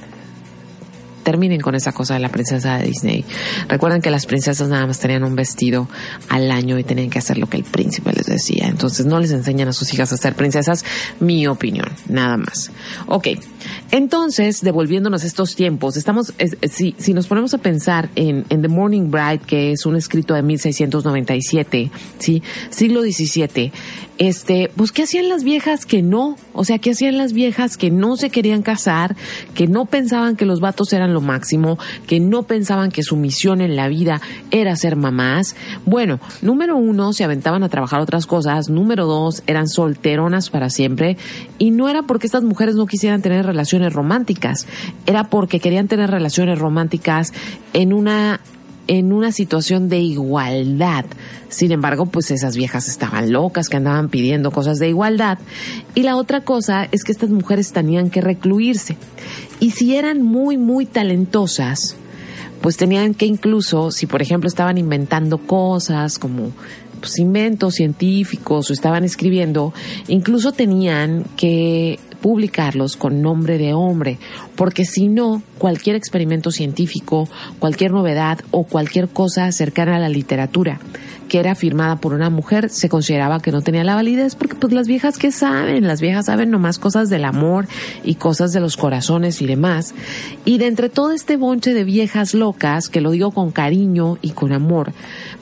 [1.26, 3.24] terminen con esa cosa de la princesa de Disney.
[3.68, 5.88] Recuerden que las princesas nada más tenían un vestido
[6.28, 8.68] al año y tenían que hacer lo que el príncipe les decía.
[8.68, 10.84] Entonces no les enseñan a sus hijas a ser princesas,
[11.18, 12.70] mi opinión, nada más.
[13.08, 13.26] Ok,
[13.90, 16.34] entonces, devolviéndonos estos tiempos, estamos,
[16.70, 20.42] si, si nos ponemos a pensar en, The Morning Bride, que es un escrito de
[20.42, 22.42] 1697, ¿sí?
[22.70, 23.72] Siglo XVII,
[24.18, 26.36] este, pues ¿qué hacían las viejas que no?
[26.52, 29.14] O sea, ¿qué hacían las viejas que no se querían casar,
[29.54, 33.60] que no pensaban que los vatos eran lo máximo, que no pensaban que su misión
[33.60, 35.54] en la vida era ser mamás?
[35.84, 41.18] Bueno, número uno, se aventaban a trabajar otras cosas, número dos, eran solteronas para siempre,
[41.58, 44.66] y no era porque estas mujeres no quisieran tener relaciones románticas,
[45.06, 47.32] era porque querían tener relaciones románticas
[47.72, 48.40] en una
[48.88, 51.06] en una situación de igualdad.
[51.48, 55.38] Sin embargo, pues esas viejas estaban locas que andaban pidiendo cosas de igualdad.
[55.94, 58.96] Y la otra cosa es que estas mujeres tenían que recluirse.
[59.58, 61.96] Y si eran muy, muy talentosas,
[62.60, 66.52] pues tenían que incluso, si por ejemplo estaban inventando cosas como
[67.00, 69.72] pues, inventos científicos o estaban escribiendo,
[70.08, 74.18] incluso tenían que publicarlos con nombre de hombre,
[74.56, 77.28] porque si no, cualquier experimento científico,
[77.60, 80.80] cualquier novedad o cualquier cosa cercana a la literatura
[81.28, 84.72] que era firmada por una mujer se consideraba que no tenía la validez porque pues
[84.72, 87.66] las viejas que saben, las viejas saben nomás cosas del amor
[88.04, 89.94] y cosas de los corazones y demás.
[90.44, 94.30] Y de entre todo este bonche de viejas locas, que lo digo con cariño y
[94.30, 94.92] con amor,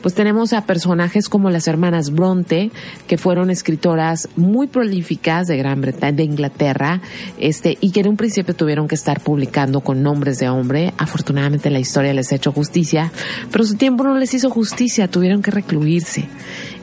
[0.03, 2.71] pues tenemos a personajes como las hermanas Bronte,
[3.07, 7.01] que fueron escritoras muy prolíficas de Gran Bretaña, de Inglaterra,
[7.39, 10.93] este, y que en un principio tuvieron que estar publicando con nombres de hombre.
[10.99, 13.13] Afortunadamente la historia les ha hecho justicia,
[13.51, 15.51] pero su tiempo no les hizo justicia, tuvieron que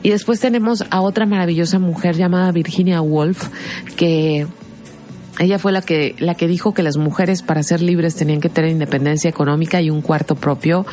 [0.02, 3.48] y después tenemos a otra maravillosa mujer llamada Virginia Woolf,
[3.96, 4.46] que
[5.38, 8.50] ella fue la que, la que dijo que las mujeres para ser libres tenían que
[8.50, 10.84] tener independencia económica y un cuarto propio,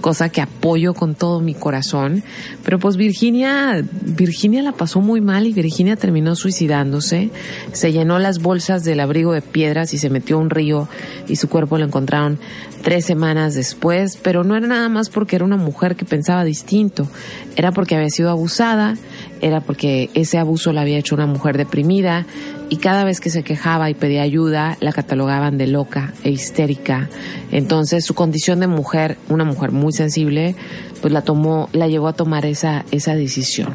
[0.00, 2.22] cosa que apoyo con todo mi corazón.
[2.64, 7.30] Pero pues Virginia, Virginia la pasó muy mal y Virginia terminó suicidándose.
[7.72, 10.88] Se llenó las bolsas del abrigo de piedras y se metió a un río
[11.26, 12.38] y su cuerpo lo encontraron
[12.82, 14.16] tres semanas después.
[14.22, 17.08] Pero no era nada más porque era una mujer que pensaba distinto.
[17.56, 18.94] Era porque había sido abusada
[19.40, 22.26] era porque ese abuso la había hecho una mujer deprimida
[22.68, 27.08] y cada vez que se quejaba y pedía ayuda la catalogaban de loca e histérica.
[27.50, 30.54] Entonces su condición de mujer, una mujer muy sensible,
[31.00, 33.74] pues la tomó, la llevó a tomar esa, esa decisión.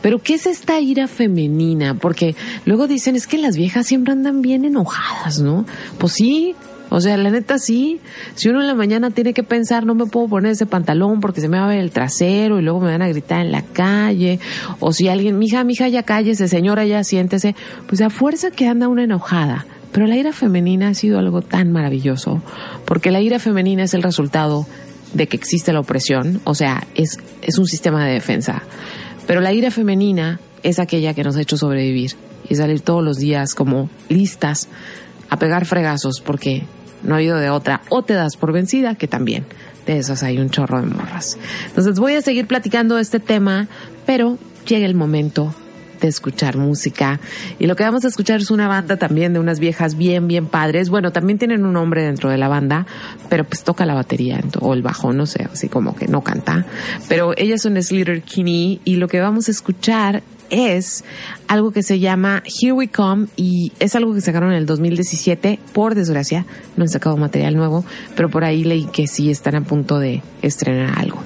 [0.00, 1.94] Pero ¿qué es esta ira femenina?
[1.94, 5.64] Porque luego dicen es que las viejas siempre andan bien enojadas, ¿no?
[5.98, 6.54] Pues sí,
[6.90, 8.00] o sea, la neta sí,
[8.34, 11.40] si uno en la mañana tiene que pensar, no me puedo poner ese pantalón porque
[11.40, 13.62] se me va a ver el trasero y luego me van a gritar en la
[13.62, 14.40] calle,
[14.80, 17.54] o si alguien, mija, mija, ya cállese, señora, ya siéntese,
[17.86, 19.66] pues a fuerza que anda una enojada.
[19.92, 22.42] Pero la ira femenina ha sido algo tan maravilloso,
[22.84, 24.66] porque la ira femenina es el resultado
[25.14, 28.62] de que existe la opresión, o sea, es, es un sistema de defensa.
[29.26, 32.12] Pero la ira femenina es aquella que nos ha hecho sobrevivir
[32.48, 34.68] y salir todos los días como listas
[35.30, 36.64] a pegar fregazos porque
[37.02, 39.44] no ha habido de otra, o te das por vencida, que también
[39.86, 41.38] de esas hay un chorro de morras.
[41.66, 43.68] Entonces voy a seguir platicando de este tema,
[44.04, 45.54] pero llega el momento
[46.00, 47.20] de escuchar música.
[47.58, 50.46] Y lo que vamos a escuchar es una banda también de unas viejas bien, bien
[50.46, 50.90] padres.
[50.90, 52.86] Bueno, también tienen un hombre dentro de la banda,
[53.28, 56.66] pero pues toca la batería o el bajo, no sé, así como que no canta.
[57.08, 61.04] Pero ellas son Slater Kinney y lo que vamos a escuchar es
[61.46, 65.58] algo que se llama Here We Come y es algo que sacaron en el 2017.
[65.72, 66.46] Por desgracia,
[66.76, 67.84] no han sacado material nuevo,
[68.16, 71.22] pero por ahí leí que sí están a punto de estrenar algo.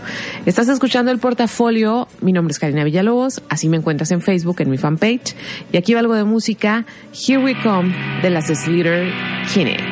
[0.46, 2.08] Estás escuchando el portafolio.
[2.20, 3.42] Mi nombre es Karina Villalobos.
[3.48, 5.34] Así me encuentras en Facebook, en mi fanpage.
[5.72, 6.86] Y aquí va algo de música.
[7.12, 9.12] Here We Come de las Slater
[9.52, 9.91] Kinney.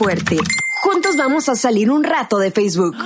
[0.00, 0.38] Fuerte.
[0.82, 2.96] Juntos vamos a salir un rato de Facebook.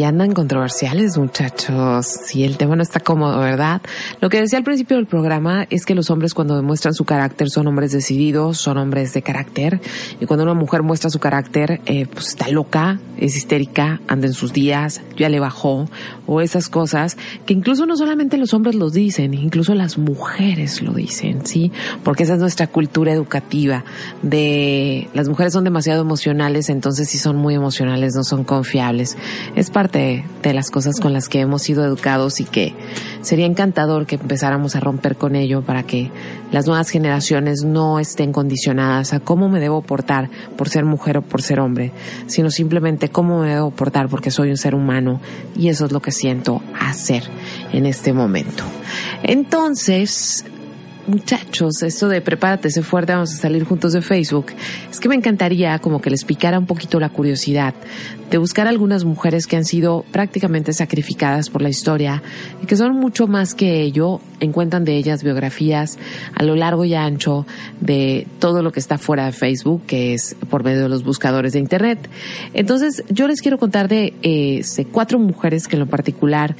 [0.00, 2.06] Y andan controversiales, muchachos.
[2.06, 3.82] Si el tema no está cómodo, ¿verdad?
[4.22, 7.50] Lo que decía al principio del programa es que los hombres cuando demuestran su carácter
[7.50, 9.78] son hombres decididos, son hombres de carácter.
[10.18, 14.32] Y cuando una mujer muestra su carácter, eh, pues está loca, es histérica, anda en
[14.32, 15.86] sus días, ya le bajó,
[16.26, 20.94] o esas cosas que incluso no solamente los hombres los dicen, incluso las mujeres lo
[20.94, 21.72] dicen, ¿sí?
[22.04, 23.84] Porque esa es nuestra cultura educativa
[24.22, 29.18] de las mujeres son demasiado emocionales, entonces si son muy emocionales no son confiables.
[29.56, 30.24] Es parte de
[30.54, 32.74] las cosas con las que hemos sido educados y que
[33.22, 36.10] sería encantador que empezáramos a romper con ello para que
[36.52, 41.22] las nuevas generaciones no estén condicionadas a cómo me debo portar por ser mujer o
[41.22, 41.92] por ser hombre,
[42.26, 45.20] sino simplemente cómo me debo portar porque soy un ser humano
[45.56, 47.24] y eso es lo que siento hacer
[47.72, 48.64] en este momento.
[49.22, 50.44] Entonces,
[51.06, 54.46] muchachos, esto de prepárate, sé fuerte, vamos a salir juntos de Facebook,
[54.90, 57.74] es que me encantaría como que les picara un poquito la curiosidad
[58.30, 62.22] de buscar algunas mujeres que han sido prácticamente sacrificadas por la historia
[62.62, 65.98] y que son mucho más que ello, encuentran de ellas biografías
[66.34, 67.44] a lo largo y ancho
[67.80, 71.54] de todo lo que está fuera de Facebook, que es por medio de los buscadores
[71.54, 72.08] de Internet.
[72.54, 76.54] Entonces, yo les quiero contar de eh, cuatro mujeres que en lo particular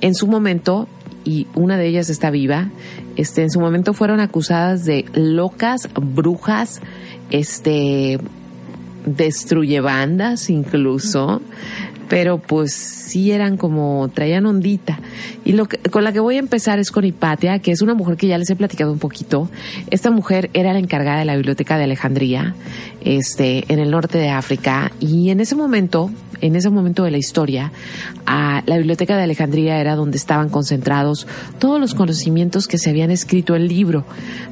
[0.00, 0.88] en su momento
[1.26, 2.70] y una de ellas está viva,
[3.16, 6.80] este, en su momento fueron acusadas de locas, brujas,
[7.30, 8.20] este,
[9.04, 11.42] destruye bandas incluso,
[12.08, 15.00] pero pues sí eran como, traían ondita.
[15.44, 17.94] Y lo que, con la que voy a empezar es con Hipatia, que es una
[17.94, 19.48] mujer que ya les he platicado un poquito.
[19.90, 22.54] Esta mujer era la encargada de la biblioteca de Alejandría,
[23.00, 27.18] este, en el norte de África, y en ese momento, en ese momento de la
[27.18, 27.72] historia,
[28.26, 31.26] a la Biblioteca de Alejandría era donde estaban concentrados
[31.58, 34.04] todos los conocimientos que se habían escrito en libro.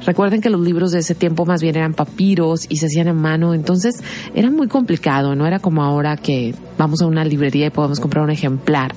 [0.05, 3.13] Recuerden que los libros de ese tiempo más bien eran papiros y se hacían a
[3.13, 4.01] mano, entonces
[4.33, 8.23] era muy complicado, no era como ahora que vamos a una librería y podemos comprar
[8.23, 8.93] un ejemplar.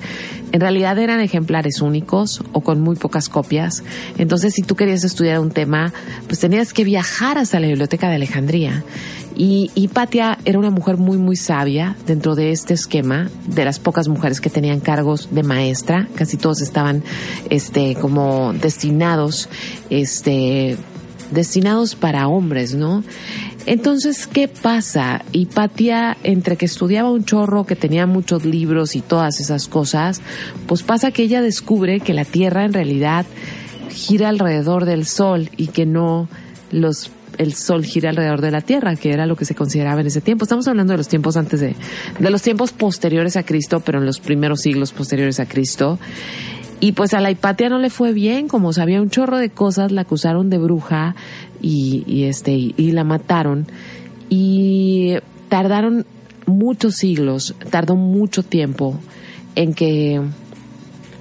[0.51, 3.83] En realidad eran ejemplares únicos o con muy pocas copias.
[4.17, 5.93] Entonces, si tú querías estudiar un tema,
[6.27, 8.83] pues tenías que viajar hasta la biblioteca de Alejandría.
[9.35, 13.79] Y, y Patia era una mujer muy, muy sabia dentro de este esquema, de las
[13.79, 16.09] pocas mujeres que tenían cargos de maestra.
[16.15, 17.03] Casi todos estaban,
[17.49, 19.47] este, como destinados,
[19.89, 20.77] este,
[21.31, 23.03] destinados para hombres, ¿no?
[23.65, 25.23] Entonces, ¿qué pasa?
[25.31, 30.21] Hipatia, entre que estudiaba un chorro, que tenía muchos libros y todas esas cosas,
[30.67, 33.25] pues pasa que ella descubre que la Tierra en realidad
[33.89, 36.27] gira alrededor del Sol y que no
[36.71, 40.07] los el sol gira alrededor de la tierra, que era lo que se consideraba en
[40.07, 40.43] ese tiempo.
[40.43, 41.73] Estamos hablando de los tiempos antes de,
[42.19, 45.97] de los tiempos posteriores a Cristo, pero en los primeros siglos posteriores a Cristo.
[46.79, 49.91] Y pues a la Hipatia no le fue bien, como sabía un chorro de cosas,
[49.91, 51.15] la acusaron de bruja
[51.61, 53.67] y, este, y la mataron.
[54.29, 55.15] Y
[55.49, 56.05] tardaron
[56.45, 58.97] muchos siglos, tardó mucho tiempo
[59.55, 60.21] en que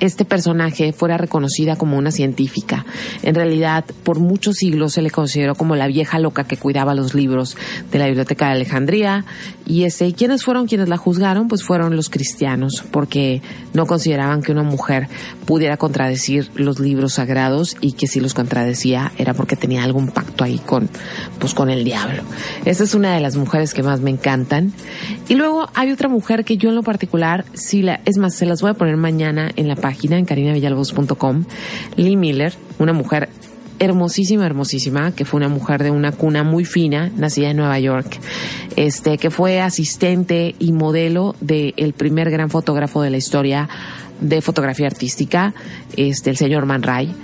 [0.01, 2.87] este personaje fuera reconocida como una científica.
[3.23, 7.15] En realidad, por muchos siglos se le consideró como la vieja loca que cuidaba los
[7.15, 7.57] libros
[7.91, 9.25] de la Biblioteca de Alejandría.
[9.67, 11.49] Y ese, ¿quiénes fueron quienes la juzgaron?
[11.49, 13.43] Pues fueron los cristianos, porque
[13.75, 15.09] no consideraban que una mujer
[15.47, 20.45] pudiera contradecir los libros sagrados y que si los contradecía era porque tenía algún pacto
[20.45, 20.89] ahí con,
[21.39, 22.23] pues con el diablo.
[22.65, 24.73] Esa es una de las mujeres que más me encantan.
[25.29, 28.47] Y luego hay otra mujer que yo en lo particular, sí la, es más, se
[28.47, 31.45] las voy a poner mañana en la página en carinavillalobos.com,
[31.97, 33.29] Lee Miller, una mujer
[33.79, 38.19] hermosísima, hermosísima, que fue una mujer de una cuna muy fina, nacida en Nueva York,
[38.77, 43.69] este, que fue asistente y modelo del primer gran fotógrafo de la historia
[44.21, 45.55] de fotografía artística,
[45.97, 47.15] este, el señor Man Ray.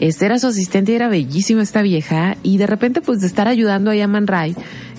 [0.00, 3.48] Este era su asistente y era bellísima esta vieja, y de repente, pues de estar
[3.48, 4.56] ayudando a Man Ray,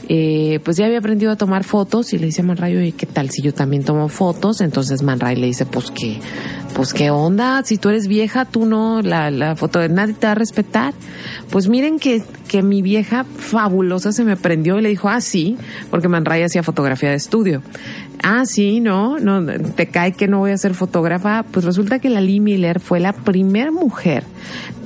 [0.10, 2.92] eh, pues ya había aprendido a tomar fotos y le dice a Man Ray, oye,
[2.92, 4.60] ¿qué tal si yo también tomo fotos?
[4.62, 6.20] Entonces Man Ray le dice, pues que,
[6.74, 10.26] pues qué onda, si tú eres vieja, tú no, la, la foto de nadie te
[10.26, 10.94] va a respetar.
[11.50, 15.58] Pues miren que, que mi vieja fabulosa se me prendió y le dijo, ah, sí,
[15.90, 17.62] porque Man Ray hacía fotografía de estudio.
[18.24, 19.46] Ah, sí, no, no,
[19.76, 21.44] te cae que no voy a ser fotógrafa.
[21.44, 24.24] Pues resulta que la Lee Miller fue la primera mujer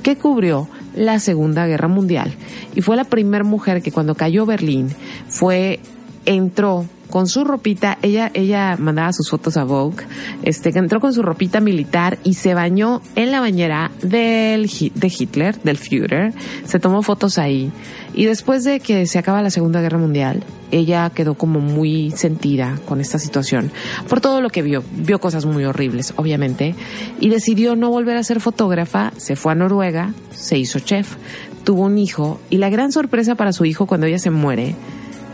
[0.02, 2.34] que cubrió la Segunda Guerra Mundial
[2.74, 4.88] y fue la primera mujer que cuando cayó Berlín
[5.28, 5.80] fue
[6.24, 10.04] entró con su ropita, ella, ella mandaba sus fotos a Vogue,
[10.42, 15.78] este, entró con su ropita militar y se bañó en la bañera de Hitler, del
[15.78, 16.34] Führer,
[16.64, 17.72] se tomó fotos ahí.
[18.14, 22.78] Y después de que se acaba la Segunda Guerra Mundial, ella quedó como muy sentida
[22.86, 23.70] con esta situación,
[24.08, 26.74] por todo lo que vio, vio cosas muy horribles, obviamente,
[27.20, 31.16] y decidió no volver a ser fotógrafa, se fue a Noruega, se hizo chef,
[31.64, 34.74] tuvo un hijo, y la gran sorpresa para su hijo cuando ella se muere,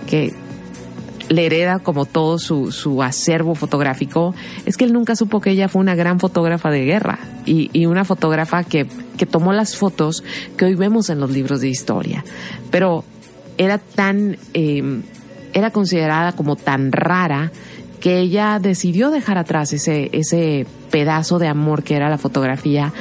[0.06, 0.34] que
[1.28, 4.34] le hereda como todo su, su acervo fotográfico,
[4.66, 7.86] es que él nunca supo que ella fue una gran fotógrafa de guerra y, y
[7.86, 10.22] una fotógrafa que, que tomó las fotos
[10.56, 12.24] que hoy vemos en los libros de historia.
[12.70, 13.04] Pero
[13.58, 15.02] era tan, eh,
[15.52, 17.52] era considerada como tan rara
[18.00, 22.92] que ella decidió dejar atrás ese, ese pedazo de amor que era la fotografía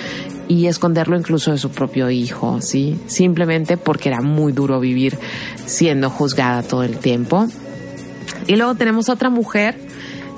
[0.48, 2.98] y esconderlo incluso de su propio hijo, ¿sí?
[3.08, 5.18] Simplemente porque era muy duro vivir
[5.66, 7.48] siendo juzgada todo el tiempo.
[8.48, 9.78] Y luego tenemos otra mujer,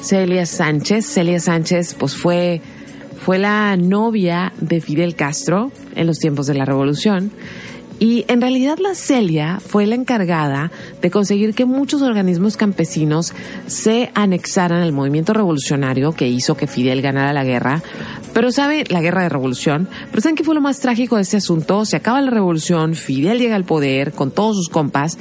[0.02, 1.06] Celia Sánchez.
[1.06, 2.62] Celia Sánchez, pues fue,
[3.24, 7.32] fue la novia de Fidel Castro en los tiempos de la revolución.
[7.98, 10.72] Y en realidad la Celia fue la encargada
[11.02, 13.34] de conseguir que muchos organismos campesinos
[13.68, 17.82] se anexaran al movimiento revolucionario que hizo que Fidel ganara la guerra.
[18.34, 21.38] Pero sabe, la guerra de revolución, pero ¿saben qué fue lo más trágico de este
[21.38, 21.86] asunto?
[21.86, 25.18] Se acaba la revolución, Fidel llega al poder con todos sus compas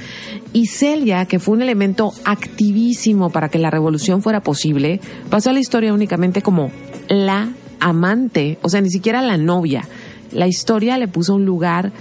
[0.52, 5.00] y Celia, que fue un elemento activísimo para que la revolución fuera posible,
[5.30, 6.72] pasó a la historia únicamente como
[7.08, 9.86] la amante, o sea, ni siquiera la novia.
[10.32, 11.92] La historia le puso un lugar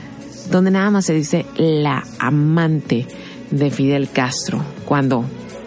[0.49, 3.07] donde nada más se dice la amante
[3.51, 5.25] de Fidel Castro, cuando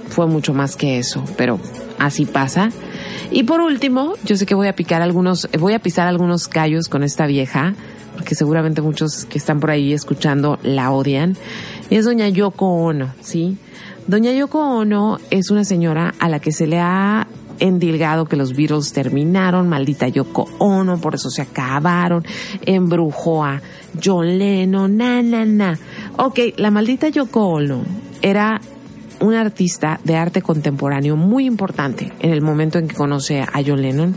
[0.09, 1.59] fue mucho más que eso, pero
[1.99, 2.71] así pasa.
[3.31, 6.89] Y por último, yo sé que voy a picar algunos, voy a pisar algunos callos
[6.89, 7.75] con esta vieja,
[8.15, 11.37] porque seguramente muchos que están por ahí escuchando la odian.
[11.91, 13.59] Es doña Yoko Ono, ¿sí?
[14.07, 17.27] Doña Yoko Ono es una señora a la que se le ha
[17.59, 22.25] endilgado que los Beatles terminaron, maldita Yoko Ono, por eso se acabaron,
[22.65, 23.61] embrujó a
[24.03, 25.79] John Lennon, na, na, na.
[26.19, 27.83] Ok, la maldita Yoko Ono
[28.23, 28.61] era
[29.19, 33.83] una artista de arte contemporáneo muy importante en el momento en que conoce a John
[33.83, 34.15] Lennon.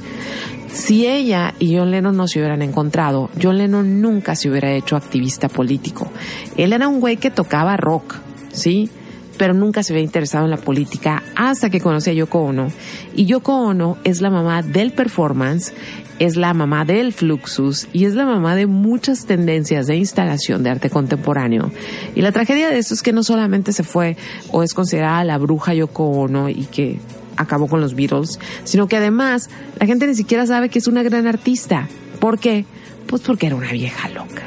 [0.71, 4.95] Si ella y John Lennon no se hubieran encontrado, John Lennon nunca se hubiera hecho
[4.95, 6.11] activista político.
[6.57, 8.17] Él era un güey que tocaba rock,
[8.51, 8.91] ¿sí?
[9.39, 12.67] Pero nunca se había interesado en la política hasta que conocí a Yoko Ono.
[13.15, 15.73] Y Yoko Ono es la mamá del performance,
[16.19, 20.71] es la mamá del fluxus y es la mamá de muchas tendencias de instalación de
[20.71, 21.71] arte contemporáneo.
[22.15, 24.17] Y la tragedia de esto es que no solamente se fue
[24.51, 26.99] o es considerada la bruja Yoko Ono y que
[27.37, 31.01] acabó con los Beatles, sino que además la gente ni siquiera sabe que es una
[31.01, 31.87] gran artista.
[32.19, 32.65] ¿Por qué?
[33.07, 34.43] Pues porque era una vieja loca.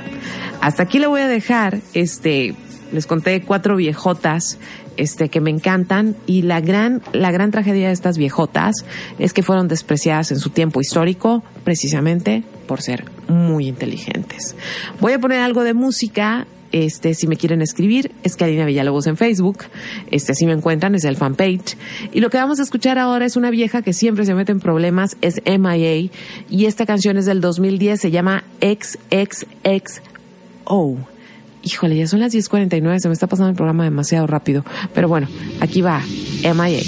[0.60, 2.54] Hasta aquí le voy a dejar, este,
[2.92, 4.58] les conté cuatro viejotas,
[4.96, 8.74] este, que me encantan y la gran, la gran tragedia de estas viejotas
[9.18, 14.56] es que fueron despreciadas en su tiempo histórico precisamente por ser muy inteligentes.
[15.00, 19.18] Voy a poner algo de música este, si me quieren escribir, es Karina Villalobos en
[19.18, 19.64] Facebook.
[20.10, 21.76] Este, si me encuentran, es el fanpage.
[22.12, 24.60] Y lo que vamos a escuchar ahora es una vieja que siempre se mete en
[24.60, 26.10] problemas, es MIA.
[26.48, 29.92] Y esta canción es del 2010, se llama XXXO.
[31.62, 34.64] Híjole, ya son las 10.49, se me está pasando el programa demasiado rápido.
[34.94, 35.28] Pero bueno,
[35.60, 36.02] aquí va,
[36.42, 36.82] MIA.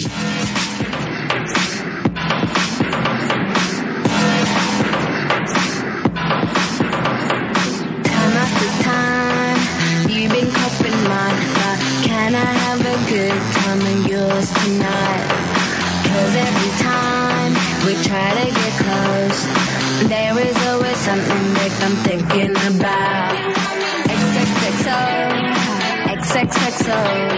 [26.95, 27.34] XXXO,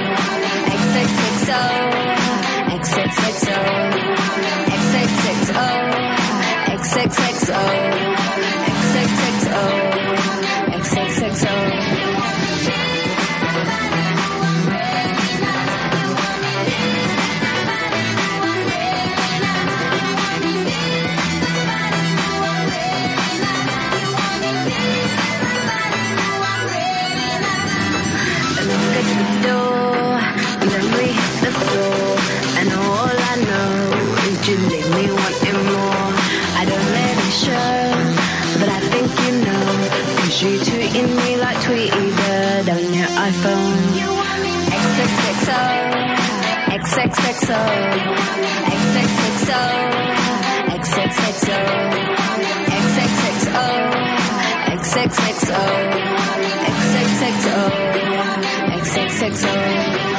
[40.42, 43.76] you tweeting me like Tweety Bird on your iPhone.
[44.76, 45.62] XXXO,
[46.76, 47.60] XXXO,
[48.76, 49.62] XXXO,
[50.76, 51.58] XXXO,
[53.16, 53.66] XXXO,
[54.76, 55.62] XXXO,
[56.76, 57.60] XXXO,
[58.82, 60.15] XXXO.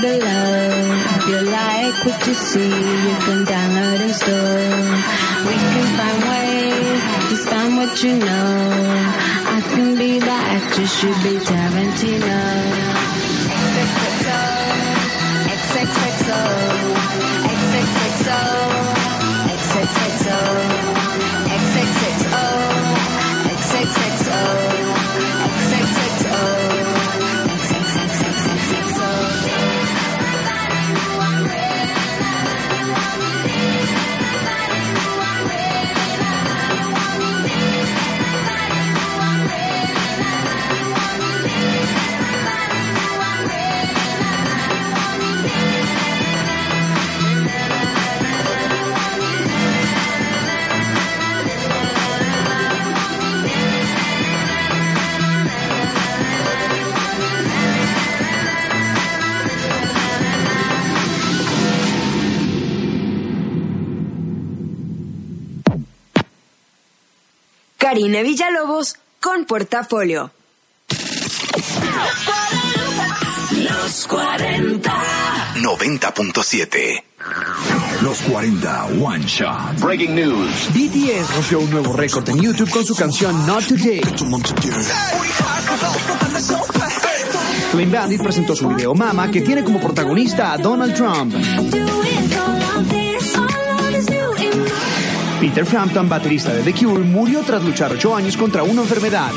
[0.00, 0.70] Below.
[1.16, 2.74] If you like what you see,
[3.08, 4.70] you can download and store.
[5.46, 8.52] We can find ways to find what you know.
[9.56, 12.40] I can be the actress, you be Tarantino.
[13.74, 14.40] XXXO,
[15.58, 16.93] XXXO,
[67.94, 70.32] Karina Villalobos con Portafolio.
[73.52, 74.92] Los 40.
[75.62, 77.04] 90.7.
[78.02, 79.78] Los 40 One Shot.
[79.78, 80.70] Breaking news.
[80.74, 84.00] BTS rompió un nuevo récord en YouTube con su canción Not Today.
[87.70, 91.32] Clean Bandit presentó su video Mama, que tiene como protagonista a Donald Trump.
[95.40, 99.30] Peter Frampton, baterista de The Cure, murió tras luchar ocho años contra una enfermedad.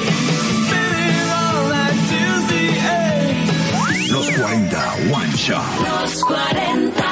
[4.10, 5.64] Los 40 One Shot.
[6.02, 7.04] Los 40.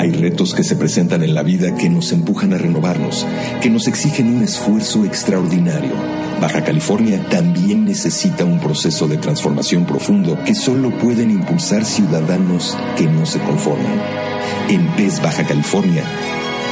[0.00, 3.26] Hay retos que se presentan en la vida que nos empujan a renovarnos,
[3.60, 5.92] que nos exigen un esfuerzo extraordinario.
[6.40, 13.04] Baja California también necesita un proceso de transformación profundo que solo pueden impulsar ciudadanos que
[13.04, 14.29] no se conforman.
[14.68, 16.04] En PES Baja California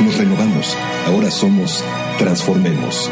[0.04, 0.76] nos renovamos.
[1.06, 1.82] Ahora somos
[2.18, 3.08] Transformemos.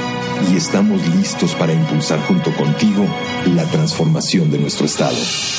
[0.52, 3.06] y estamos listos para impulsar junto contigo
[3.54, 5.16] la transformación de nuestro estado.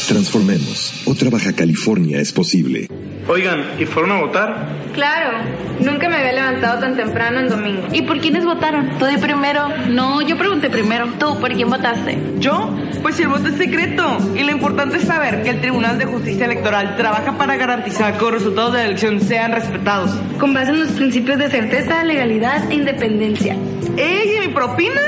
[0.07, 0.93] Transformemos.
[1.05, 2.87] Otra Baja California es posible.
[3.29, 4.69] Oigan, ¿y fueron a votar?
[4.93, 5.37] Claro,
[5.81, 7.83] nunca me había levantado tan temprano en domingo.
[7.91, 8.97] ¿Y por quiénes votaron?
[8.97, 9.67] Tú de primero.
[9.89, 11.07] No, yo pregunté primero.
[11.19, 12.17] ¿Tú por quién votaste?
[12.39, 12.73] ¿Yo?
[13.01, 14.17] Pues el voto es secreto.
[14.33, 18.23] Y lo importante es saber que el Tribunal de Justicia Electoral trabaja para garantizar que
[18.23, 20.11] los resultados de la elección sean respetados.
[20.39, 23.57] Con base en los principios de certeza, legalidad e independencia.
[23.97, 25.01] ¡Ey, y mi propina!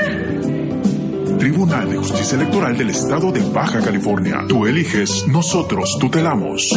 [1.38, 4.44] Tribunal de Justicia Electoral del Estado de Baja California.
[4.46, 6.68] Tú eliges, nosotros tutelamos.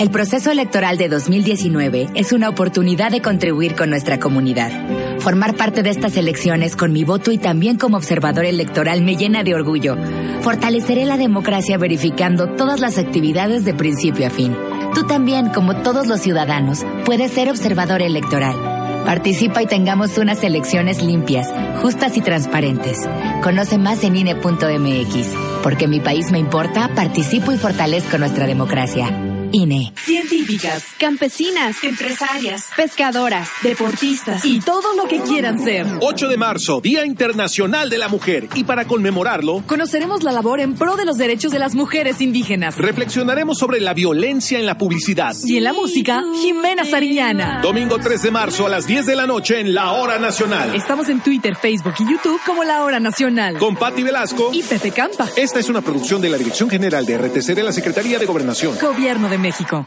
[0.00, 4.70] El proceso electoral de 2019 es una oportunidad de contribuir con nuestra comunidad.
[5.18, 9.42] Formar parte de estas elecciones con mi voto y también como observador electoral me llena
[9.42, 9.98] de orgullo.
[10.40, 14.56] Fortaleceré la democracia verificando todas las actividades de principio a fin.
[14.94, 18.56] Tú también, como todos los ciudadanos, puedes ser observador electoral.
[19.04, 21.46] Participa y tengamos unas elecciones limpias,
[21.82, 23.06] justas y transparentes.
[23.42, 25.28] Conoce más en INE.mx.
[25.62, 29.29] Porque mi país me importa, participo y fortalezco nuestra democracia.
[29.52, 29.92] INE.
[30.04, 35.86] Científicas, campesinas, empresarias, pescadoras, deportistas y todo lo que quieran ser.
[36.00, 38.48] 8 de marzo, Día Internacional de la Mujer.
[38.54, 42.76] Y para conmemorarlo, conoceremos la labor en pro de los derechos de las mujeres indígenas.
[42.76, 45.34] Reflexionaremos sobre la violencia en la publicidad.
[45.44, 47.60] Y en la música, Jimena Sariñana.
[47.62, 50.74] Domingo 3 de marzo a las 10 de la noche en La Hora Nacional.
[50.74, 53.58] Estamos en Twitter, Facebook y YouTube como La Hora Nacional.
[53.58, 55.28] Con Patti Velasco y Pepe Campa.
[55.36, 58.76] Esta es una producción de la Dirección General de RTC de la Secretaría de Gobernación.
[58.80, 59.86] Gobierno de México.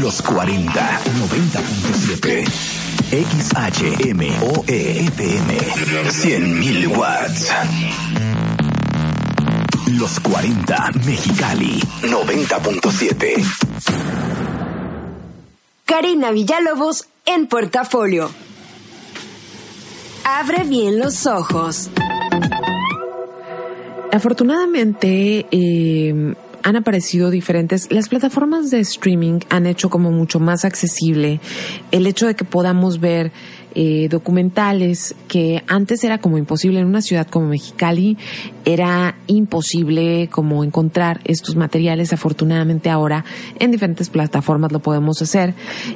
[0.00, 2.44] Los 40, 90.7.
[3.10, 5.58] XHMOE FM.
[6.08, 7.52] 100.000 watts.
[9.98, 11.80] Los 40, Mexicali.
[12.02, 13.44] 90.7.
[15.84, 18.30] Karina Villalobos en portafolio.
[20.24, 21.90] Abre bien los ojos.
[24.12, 27.90] Afortunadamente, eh, han aparecido diferentes.
[27.90, 31.40] Las plataformas de streaming han hecho como mucho más accesible
[31.90, 33.32] el hecho de que podamos ver
[33.74, 38.18] eh, documentales que antes era como imposible en una ciudad como Mexicali,
[38.64, 42.12] era imposible como encontrar estos materiales.
[42.12, 43.24] Afortunadamente ahora
[43.58, 45.54] en diferentes plataformas lo podemos hacer.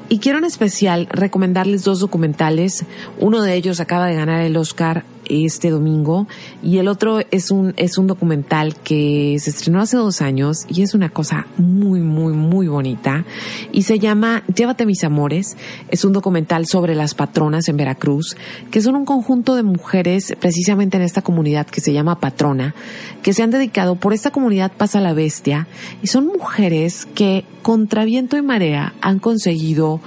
[0.08, 2.84] Y quiero en especial recomendarles dos documentales.
[3.18, 6.26] Uno de ellos acaba de ganar el Oscar este domingo
[6.62, 10.82] y el otro es un es un documental que se estrenó hace dos años y
[10.82, 13.24] es una cosa muy muy muy bonita
[13.72, 15.56] y se llama Llévate mis amores.
[15.88, 18.36] Es un documental sobre las patronas en Veracruz
[18.70, 22.74] que son un conjunto de mujeres precisamente en esta comunidad que se llama Patrona
[23.22, 25.66] que se han dedicado por esta comunidad pasa la bestia
[26.02, 30.00] y son mujeres que contra viento y marea han conseguido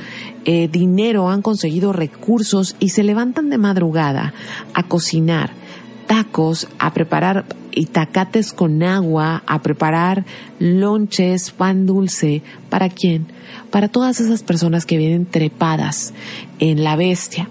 [0.47, 4.33] eh, dinero, han conseguido recursos y se levantan de madrugada
[4.73, 5.51] a cocinar
[6.07, 10.25] tacos, a preparar itacates con agua, a preparar
[10.57, 12.43] lonches, pan dulce.
[12.69, 13.27] ¿Para quién?
[13.71, 16.13] Para todas esas personas que vienen trepadas
[16.59, 17.49] en la bestia.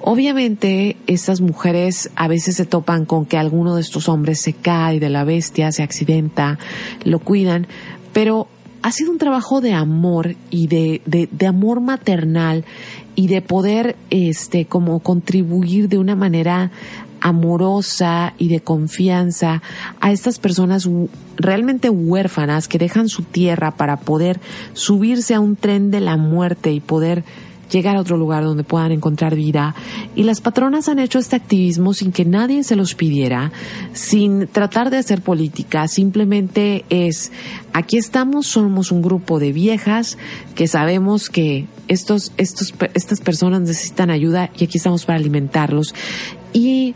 [0.00, 5.00] Obviamente, estas mujeres a veces se topan con que alguno de estos hombres se cae
[5.00, 6.60] de la bestia, se accidenta,
[7.04, 7.66] lo cuidan,
[8.12, 8.46] pero
[8.82, 12.64] ha sido un trabajo de amor y de, de, de, amor maternal
[13.14, 16.70] y de poder este como contribuir de una manera
[17.20, 19.62] amorosa y de confianza
[20.00, 20.88] a estas personas
[21.36, 24.40] realmente huérfanas que dejan su tierra para poder
[24.72, 27.24] subirse a un tren de la muerte y poder
[27.72, 29.74] llegar a otro lugar donde puedan encontrar vida.
[30.14, 33.50] Y las patronas han hecho este activismo sin que nadie se los pidiera,
[33.92, 37.32] sin tratar de hacer política, simplemente es,
[37.72, 40.18] aquí estamos, somos un grupo de viejas
[40.54, 45.94] que sabemos que estos, estos, estas personas necesitan ayuda y aquí estamos para alimentarlos.
[46.52, 46.94] Y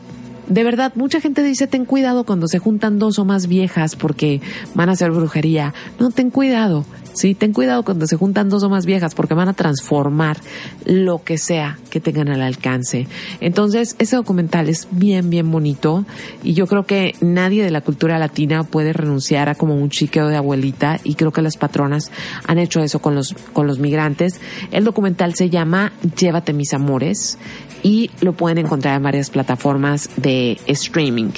[0.48, 4.40] de verdad, mucha gente dice ten cuidado cuando se juntan dos o más viejas porque
[4.74, 5.74] van a hacer brujería.
[5.98, 6.84] No, ten cuidado.
[7.16, 10.36] Sí, ten cuidado cuando se juntan dos o más viejas porque van a transformar
[10.84, 13.06] lo que sea que tengan al alcance.
[13.40, 16.04] Entonces, ese documental es bien, bien bonito
[16.42, 20.28] y yo creo que nadie de la cultura latina puede renunciar a como un chiqueo
[20.28, 22.12] de abuelita y creo que las patronas
[22.46, 24.38] han hecho eso con los, con los migrantes.
[24.70, 27.38] El documental se llama Llévate mis amores
[27.82, 31.30] y lo pueden encontrar en varias plataformas de streaming.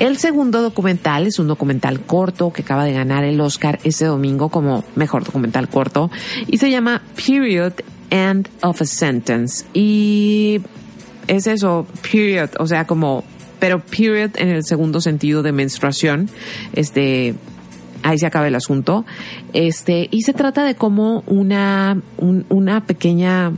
[0.00, 4.48] El segundo documental es un documental corto que acaba de ganar el Oscar ese domingo
[4.48, 6.10] como mejor documental corto
[6.46, 7.74] y se llama Period
[8.08, 9.66] End of a Sentence.
[9.74, 10.62] Y
[11.28, 13.24] es eso, period, o sea, como,
[13.58, 16.30] pero period en el segundo sentido de menstruación,
[16.72, 17.34] este,
[18.02, 19.04] ahí se acaba el asunto.
[19.52, 23.52] Este, y se trata de cómo una, un, una pequeña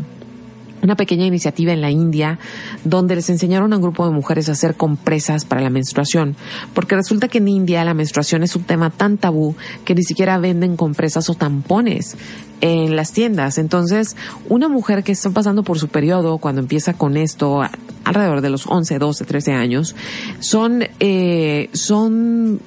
[0.83, 2.39] una pequeña iniciativa en la India
[2.85, 6.37] donde les enseñaron a un grupo de mujeres a hacer compresas para la menstruación,
[6.75, 9.55] porque resulta que en India la menstruación es un tema tan tabú
[9.85, 12.17] que ni siquiera venden compresas o tampones
[12.61, 13.59] en las tiendas.
[13.59, 14.17] Entonces,
[14.49, 17.63] una mujer que está pasando por su periodo, cuando empieza con esto,
[18.05, 19.97] alrededor de los 11, 12, 13 años,
[20.39, 22.61] son, eh, son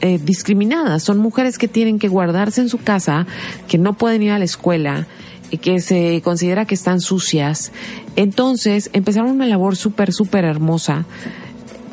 [0.00, 3.26] eh, discriminadas, son mujeres que tienen que guardarse en su casa,
[3.68, 5.06] que no pueden ir a la escuela,
[5.50, 7.72] que se considera que están sucias.
[8.16, 11.06] Entonces empezaron una labor súper, súper hermosa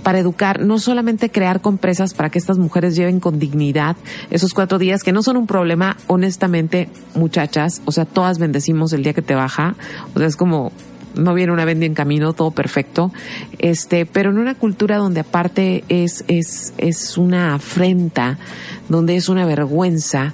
[0.04, 3.95] para educar, no solamente crear compresas para que estas mujeres lleven con dignidad
[4.30, 9.04] esos cuatro días, que no son un problema, honestamente, muchachas, o sea, todas bendecimos el
[9.04, 9.76] día que te baja,
[10.14, 10.72] o sea, es como,
[11.16, 13.12] no viene una bendia en camino, todo perfecto,
[13.60, 18.38] este, pero en una cultura donde aparte es, es, es una afrenta,
[18.89, 20.34] donde es una vergüenza,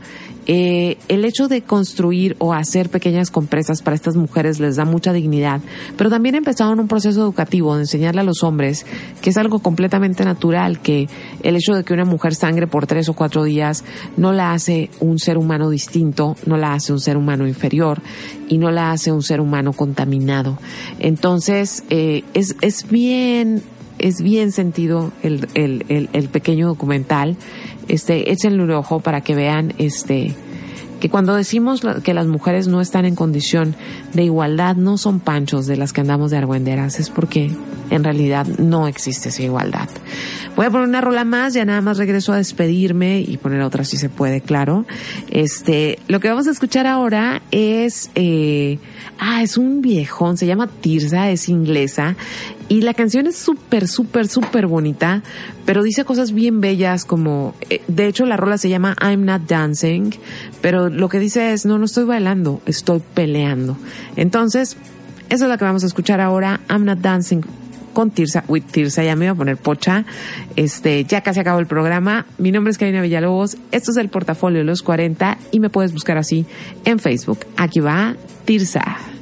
[0.52, 5.14] eh, el hecho de construir o hacer pequeñas compresas para estas mujeres les da mucha
[5.14, 5.62] dignidad,
[5.96, 8.84] pero también empezaron un proceso educativo de enseñarle a los hombres
[9.22, 11.08] que es algo completamente natural, que
[11.44, 13.84] el hecho de que una mujer sangre por tres o cuatro días
[14.18, 18.02] no la hace un ser humano distinto, no la hace un ser humano inferior
[18.48, 20.58] y no la hace un ser humano contaminado.
[20.98, 23.62] Entonces, eh, es, es bien
[24.00, 27.36] es bien sentido el, el, el, pequeño documental.
[27.90, 30.36] Este, échenle un ojo para que vean este,
[31.00, 33.76] que cuando decimos que las mujeres no están en condición
[34.14, 37.52] de igualdad, no son panchos de las que andamos de argüenderas, es porque
[37.90, 39.90] en realidad no existe esa igualdad.
[40.56, 43.84] Voy a poner una rola más, ya nada más regreso a despedirme y poner otra
[43.86, 44.86] si se puede, claro.
[45.30, 48.78] Este, lo que vamos a escuchar ahora es, eh,
[49.20, 52.16] ah, es un viejón, se llama Tirsa, es inglesa
[52.70, 55.24] y la canción es súper, súper, súper bonita,
[55.66, 59.42] pero dice cosas bien bellas como, eh, de hecho la rola se llama I'm not
[59.48, 60.12] dancing,
[60.62, 63.76] pero lo que dice es, no, no estoy bailando, estoy peleando.
[64.16, 64.78] Entonces,
[65.30, 67.42] eso es lo que vamos a escuchar ahora, I'm not dancing
[67.94, 70.06] con Tirsa, with Tirsa, ya me iba a poner pocha.
[70.56, 72.28] Este, ya casi acabó el programa.
[72.38, 73.58] Mi nombre es Karina Villalobos.
[73.72, 76.46] Esto es el portafolio de los 40 y me puedes buscar así
[76.86, 77.40] en Facebook.
[77.58, 78.16] Aquí va
[78.46, 79.19] Tirsa.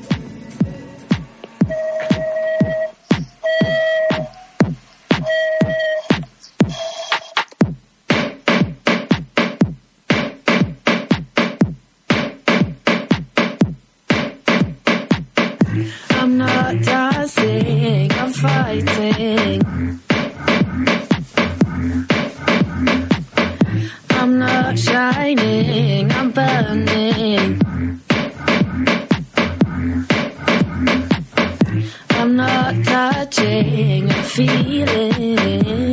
[33.64, 35.87] feeling, I'm feeling.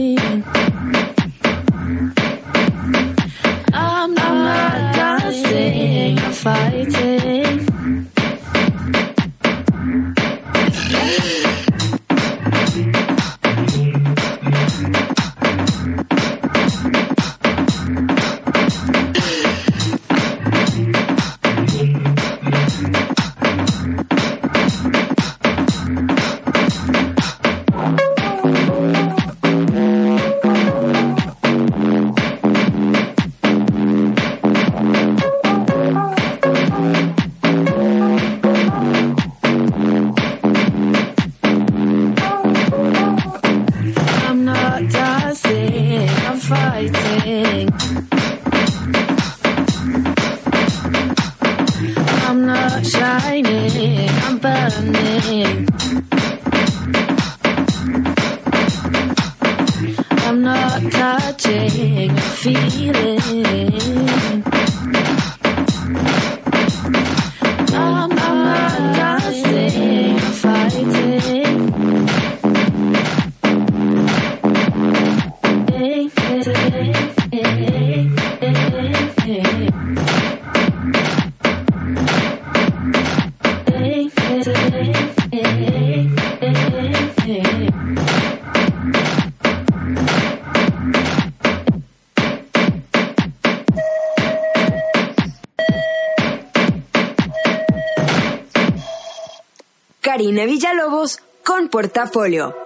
[100.35, 102.57] Karina Villalobos con Portafolio.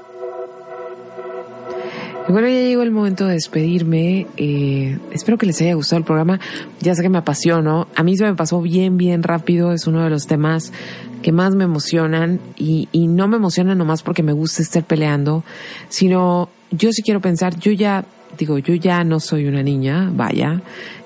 [2.27, 4.27] Bueno, ya llegó el momento de despedirme.
[4.39, 6.41] Eh, espero que les haya gustado el programa.
[6.81, 7.87] Ya sé que me apasiono.
[7.95, 9.75] A mí se me pasó bien, bien rápido.
[9.75, 10.73] Es uno de los temas
[11.21, 12.41] que más me emocionan.
[12.57, 15.45] Y, y no me emociona nomás porque me gusta estar peleando,
[15.91, 18.07] sino yo sí quiero pensar, yo ya
[18.39, 20.62] digo, yo ya no soy una niña, vaya,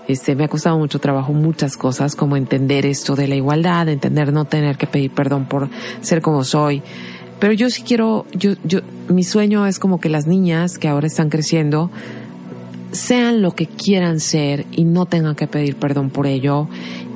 [0.08, 4.32] este, me ha costado mucho trabajo muchas cosas, como entender esto de la igualdad, entender
[4.32, 5.68] no tener que pedir perdón por
[6.00, 6.82] ser como soy.
[7.38, 11.06] Pero yo sí quiero, yo, yo, mi sueño es como que las niñas que ahora
[11.06, 11.90] están creciendo
[12.92, 16.68] sean lo que quieran ser y no tengan que pedir perdón por ello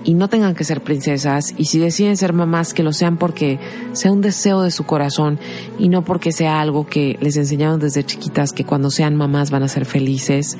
[0.04, 3.58] y no tengan que ser princesas y si deciden ser mamás que lo sean porque
[3.92, 5.38] sea un deseo de su corazón
[5.78, 9.64] y no porque sea algo que les enseñaron desde chiquitas que cuando sean mamás van
[9.64, 10.56] a ser felices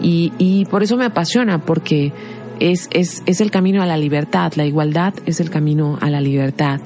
[0.00, 2.12] y, y por eso me apasiona porque
[2.60, 6.20] es, es, es el camino a la libertad, la igualdad es el camino a la
[6.20, 6.80] libertad.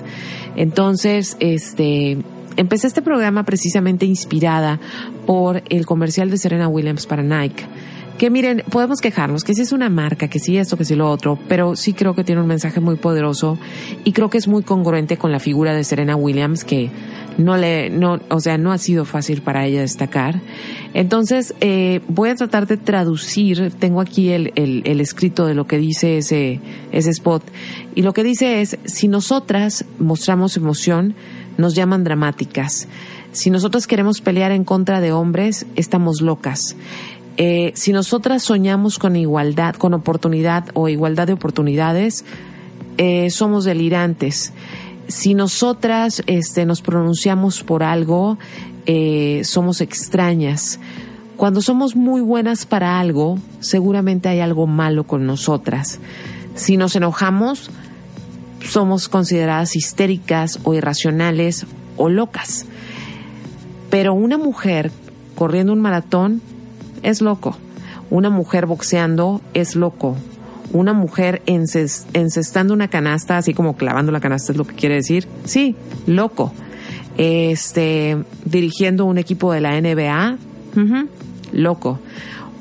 [0.57, 2.19] Entonces, este,
[2.57, 4.81] empecé este programa precisamente inspirada
[5.27, 7.65] por el comercial de Serena Williams para Nike
[8.19, 11.11] que miren, podemos quejarnos que si es una marca, que sí esto, que sí lo
[11.11, 13.59] otro, pero sí creo que tiene un mensaje muy poderoso
[14.05, 16.91] y creo que es muy congruente con la figura de Serena Williams que
[17.39, 20.41] no le, no, o sea, no ha sido fácil para ella destacar.
[20.95, 25.67] Entonces, eh, voy a tratar de traducir, tengo aquí el, el, el escrito de lo
[25.67, 26.61] que dice ese,
[26.93, 27.43] ese spot
[27.95, 31.15] y lo que dice es, si nosotras mostramos emoción,
[31.57, 32.89] nos llaman dramáticas.
[33.33, 36.77] Si nosotras queremos pelear en contra de hombres, estamos locas.
[37.37, 42.25] Eh, si nosotras soñamos con igualdad, con oportunidad o igualdad de oportunidades,
[42.97, 44.53] eh, somos delirantes.
[45.09, 48.39] Si nosotras este, nos pronunciamos por algo,
[48.87, 50.79] eh, somos extrañas.
[51.37, 55.99] Cuando somos muy buenas para algo, seguramente hay algo malo con nosotras.
[56.55, 57.71] Si nos enojamos,
[58.65, 61.67] somos consideradas histéricas o irracionales
[61.97, 62.67] o locas.
[63.91, 64.93] Pero una mujer
[65.35, 66.41] corriendo un maratón
[67.05, 67.57] es loco.
[68.11, 70.17] Una mujer boxeando es loco.
[70.73, 75.29] Una mujer encestando una canasta, así como clavando la canasta es lo que quiere decir.
[75.45, 75.77] Sí,
[76.07, 76.53] loco.
[77.17, 80.39] Este, dirigiendo un equipo de la NBA,
[81.53, 82.01] loco.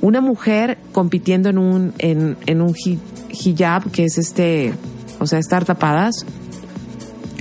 [0.02, 2.76] Una mujer compitiendo en un, en, un
[3.32, 4.74] hijab, que es este,
[5.20, 6.26] o sea, estar tapadas,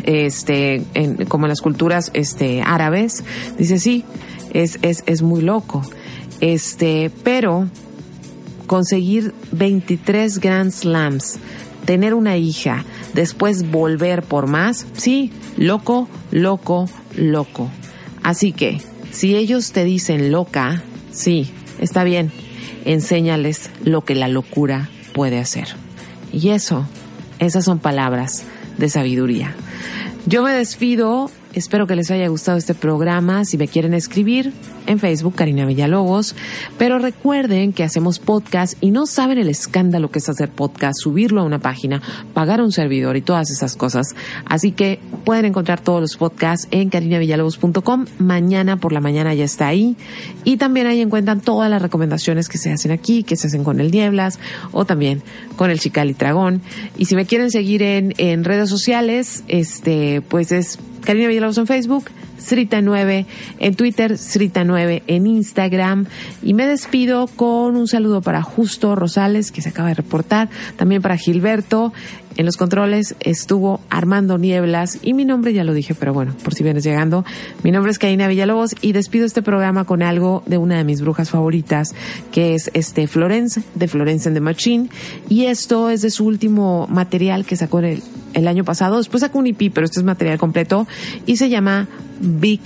[0.05, 3.25] este, en, como en las culturas este, árabes,
[3.59, 4.05] dice sí,
[4.53, 5.83] es, es, es muy loco.
[6.43, 7.69] Este, pero
[8.67, 11.39] conseguir 23 Grand Slams,
[11.85, 12.85] tener una hija,
[13.15, 17.71] después volver por más, sí, loco, loco, loco.
[18.25, 18.81] Así que,
[19.13, 20.83] si ellos te dicen loca,
[21.13, 22.33] sí, está bien,
[22.85, 25.69] enséñales lo que la locura puede hacer.
[26.33, 26.89] Y eso,
[27.39, 28.43] esas son palabras
[28.79, 29.55] de sabiduría.
[30.27, 33.45] Yo me despido Espero que les haya gustado este programa.
[33.45, 34.53] Si me quieren escribir
[34.87, 36.35] en Facebook, Karina Villalobos.
[36.79, 41.43] Pero recuerden que hacemos podcast y no saben el escándalo que es hacer podcast, subirlo
[41.43, 42.01] a una página,
[42.33, 44.15] pagar un servidor y todas esas cosas.
[44.47, 48.07] Así que pueden encontrar todos los podcasts en carinavillalobos.com.
[48.19, 49.97] Mañana por la mañana ya está ahí.
[50.45, 53.79] Y también ahí encuentran todas las recomendaciones que se hacen aquí, que se hacen con
[53.79, 54.39] el Nieblas
[54.73, 55.23] o también
[55.57, 56.63] con el Chical y Tragón.
[56.97, 61.67] Y si me quieren seguir en, en redes sociales, este, pues es Karina Villalobos en
[61.67, 62.05] Facebook,
[62.39, 63.27] Srita9
[63.59, 66.07] en Twitter, Srita9 en Instagram.
[66.43, 71.03] Y me despido con un saludo para Justo Rosales, que se acaba de reportar, también
[71.03, 71.93] para Gilberto.
[72.37, 76.55] En los controles estuvo Armando Nieblas y mi nombre ya lo dije, pero bueno, por
[76.55, 77.27] si vienes llegando,
[77.63, 81.03] mi nombre es Karina Villalobos y despido este programa con algo de una de mis
[81.03, 81.95] brujas favoritas,
[82.31, 84.89] que es este Florence, de Florence and the Machine.
[85.29, 88.03] Y esto es de su último material que sacó el,
[88.35, 88.99] el año pasado.
[88.99, 90.87] Después sacó un EP, pero este es material completo
[91.27, 91.89] y se llama
[92.21, 92.63] Big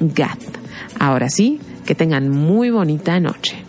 [0.00, 0.38] Gat.
[0.98, 3.66] Ahora sí, que tengan muy bonita noche.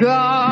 [0.00, 0.49] God,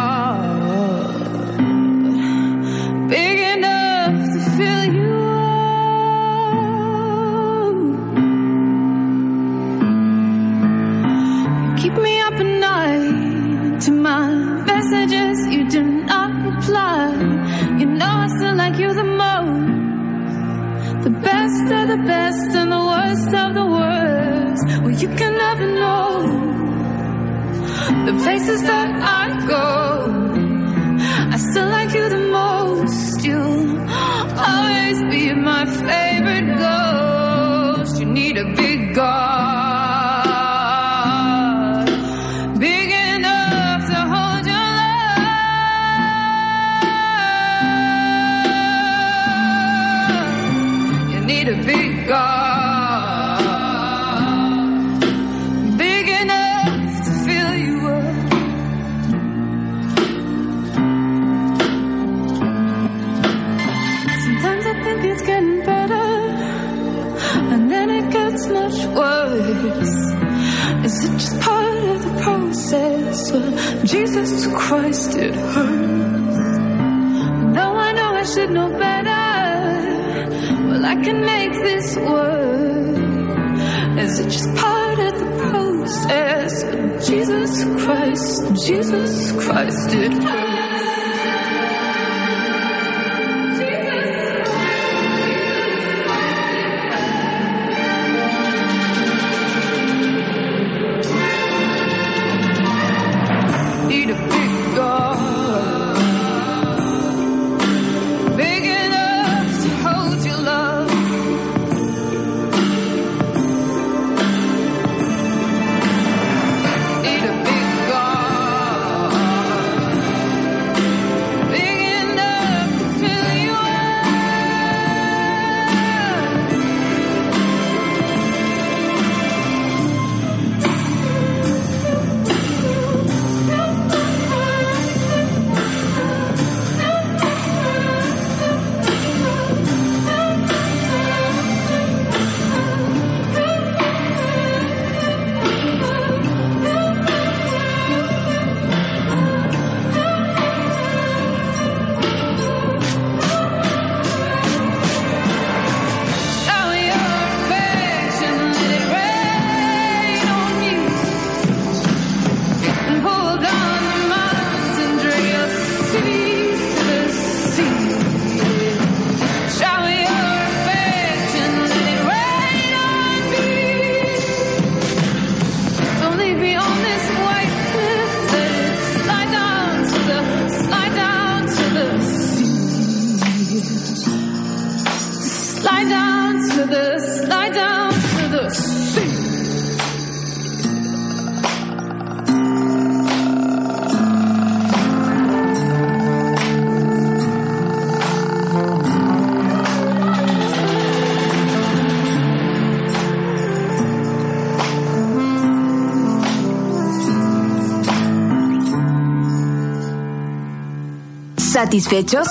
[211.69, 212.27] ¿Satisfechos?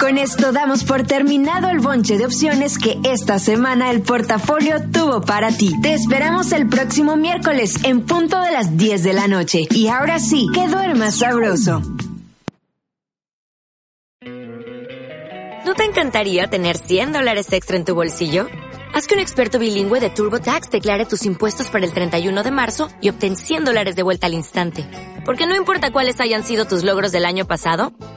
[0.00, 5.20] Con esto damos por terminado el bonche de opciones que esta semana el portafolio tuvo
[5.20, 5.80] para ti.
[5.80, 9.60] Te esperamos el próximo miércoles en punto de las 10 de la noche.
[9.70, 11.82] Y ahora sí, que duermas sabroso.
[15.64, 18.48] ¿No te encantaría tener 100 dólares extra en tu bolsillo?
[18.94, 22.88] Haz que un experto bilingüe de TurboTax declare tus impuestos para el 31 de marzo
[23.00, 24.84] y obtén 100 dólares de vuelta al instante.
[25.24, 27.92] Porque no importa cuáles hayan sido tus logros del año pasado,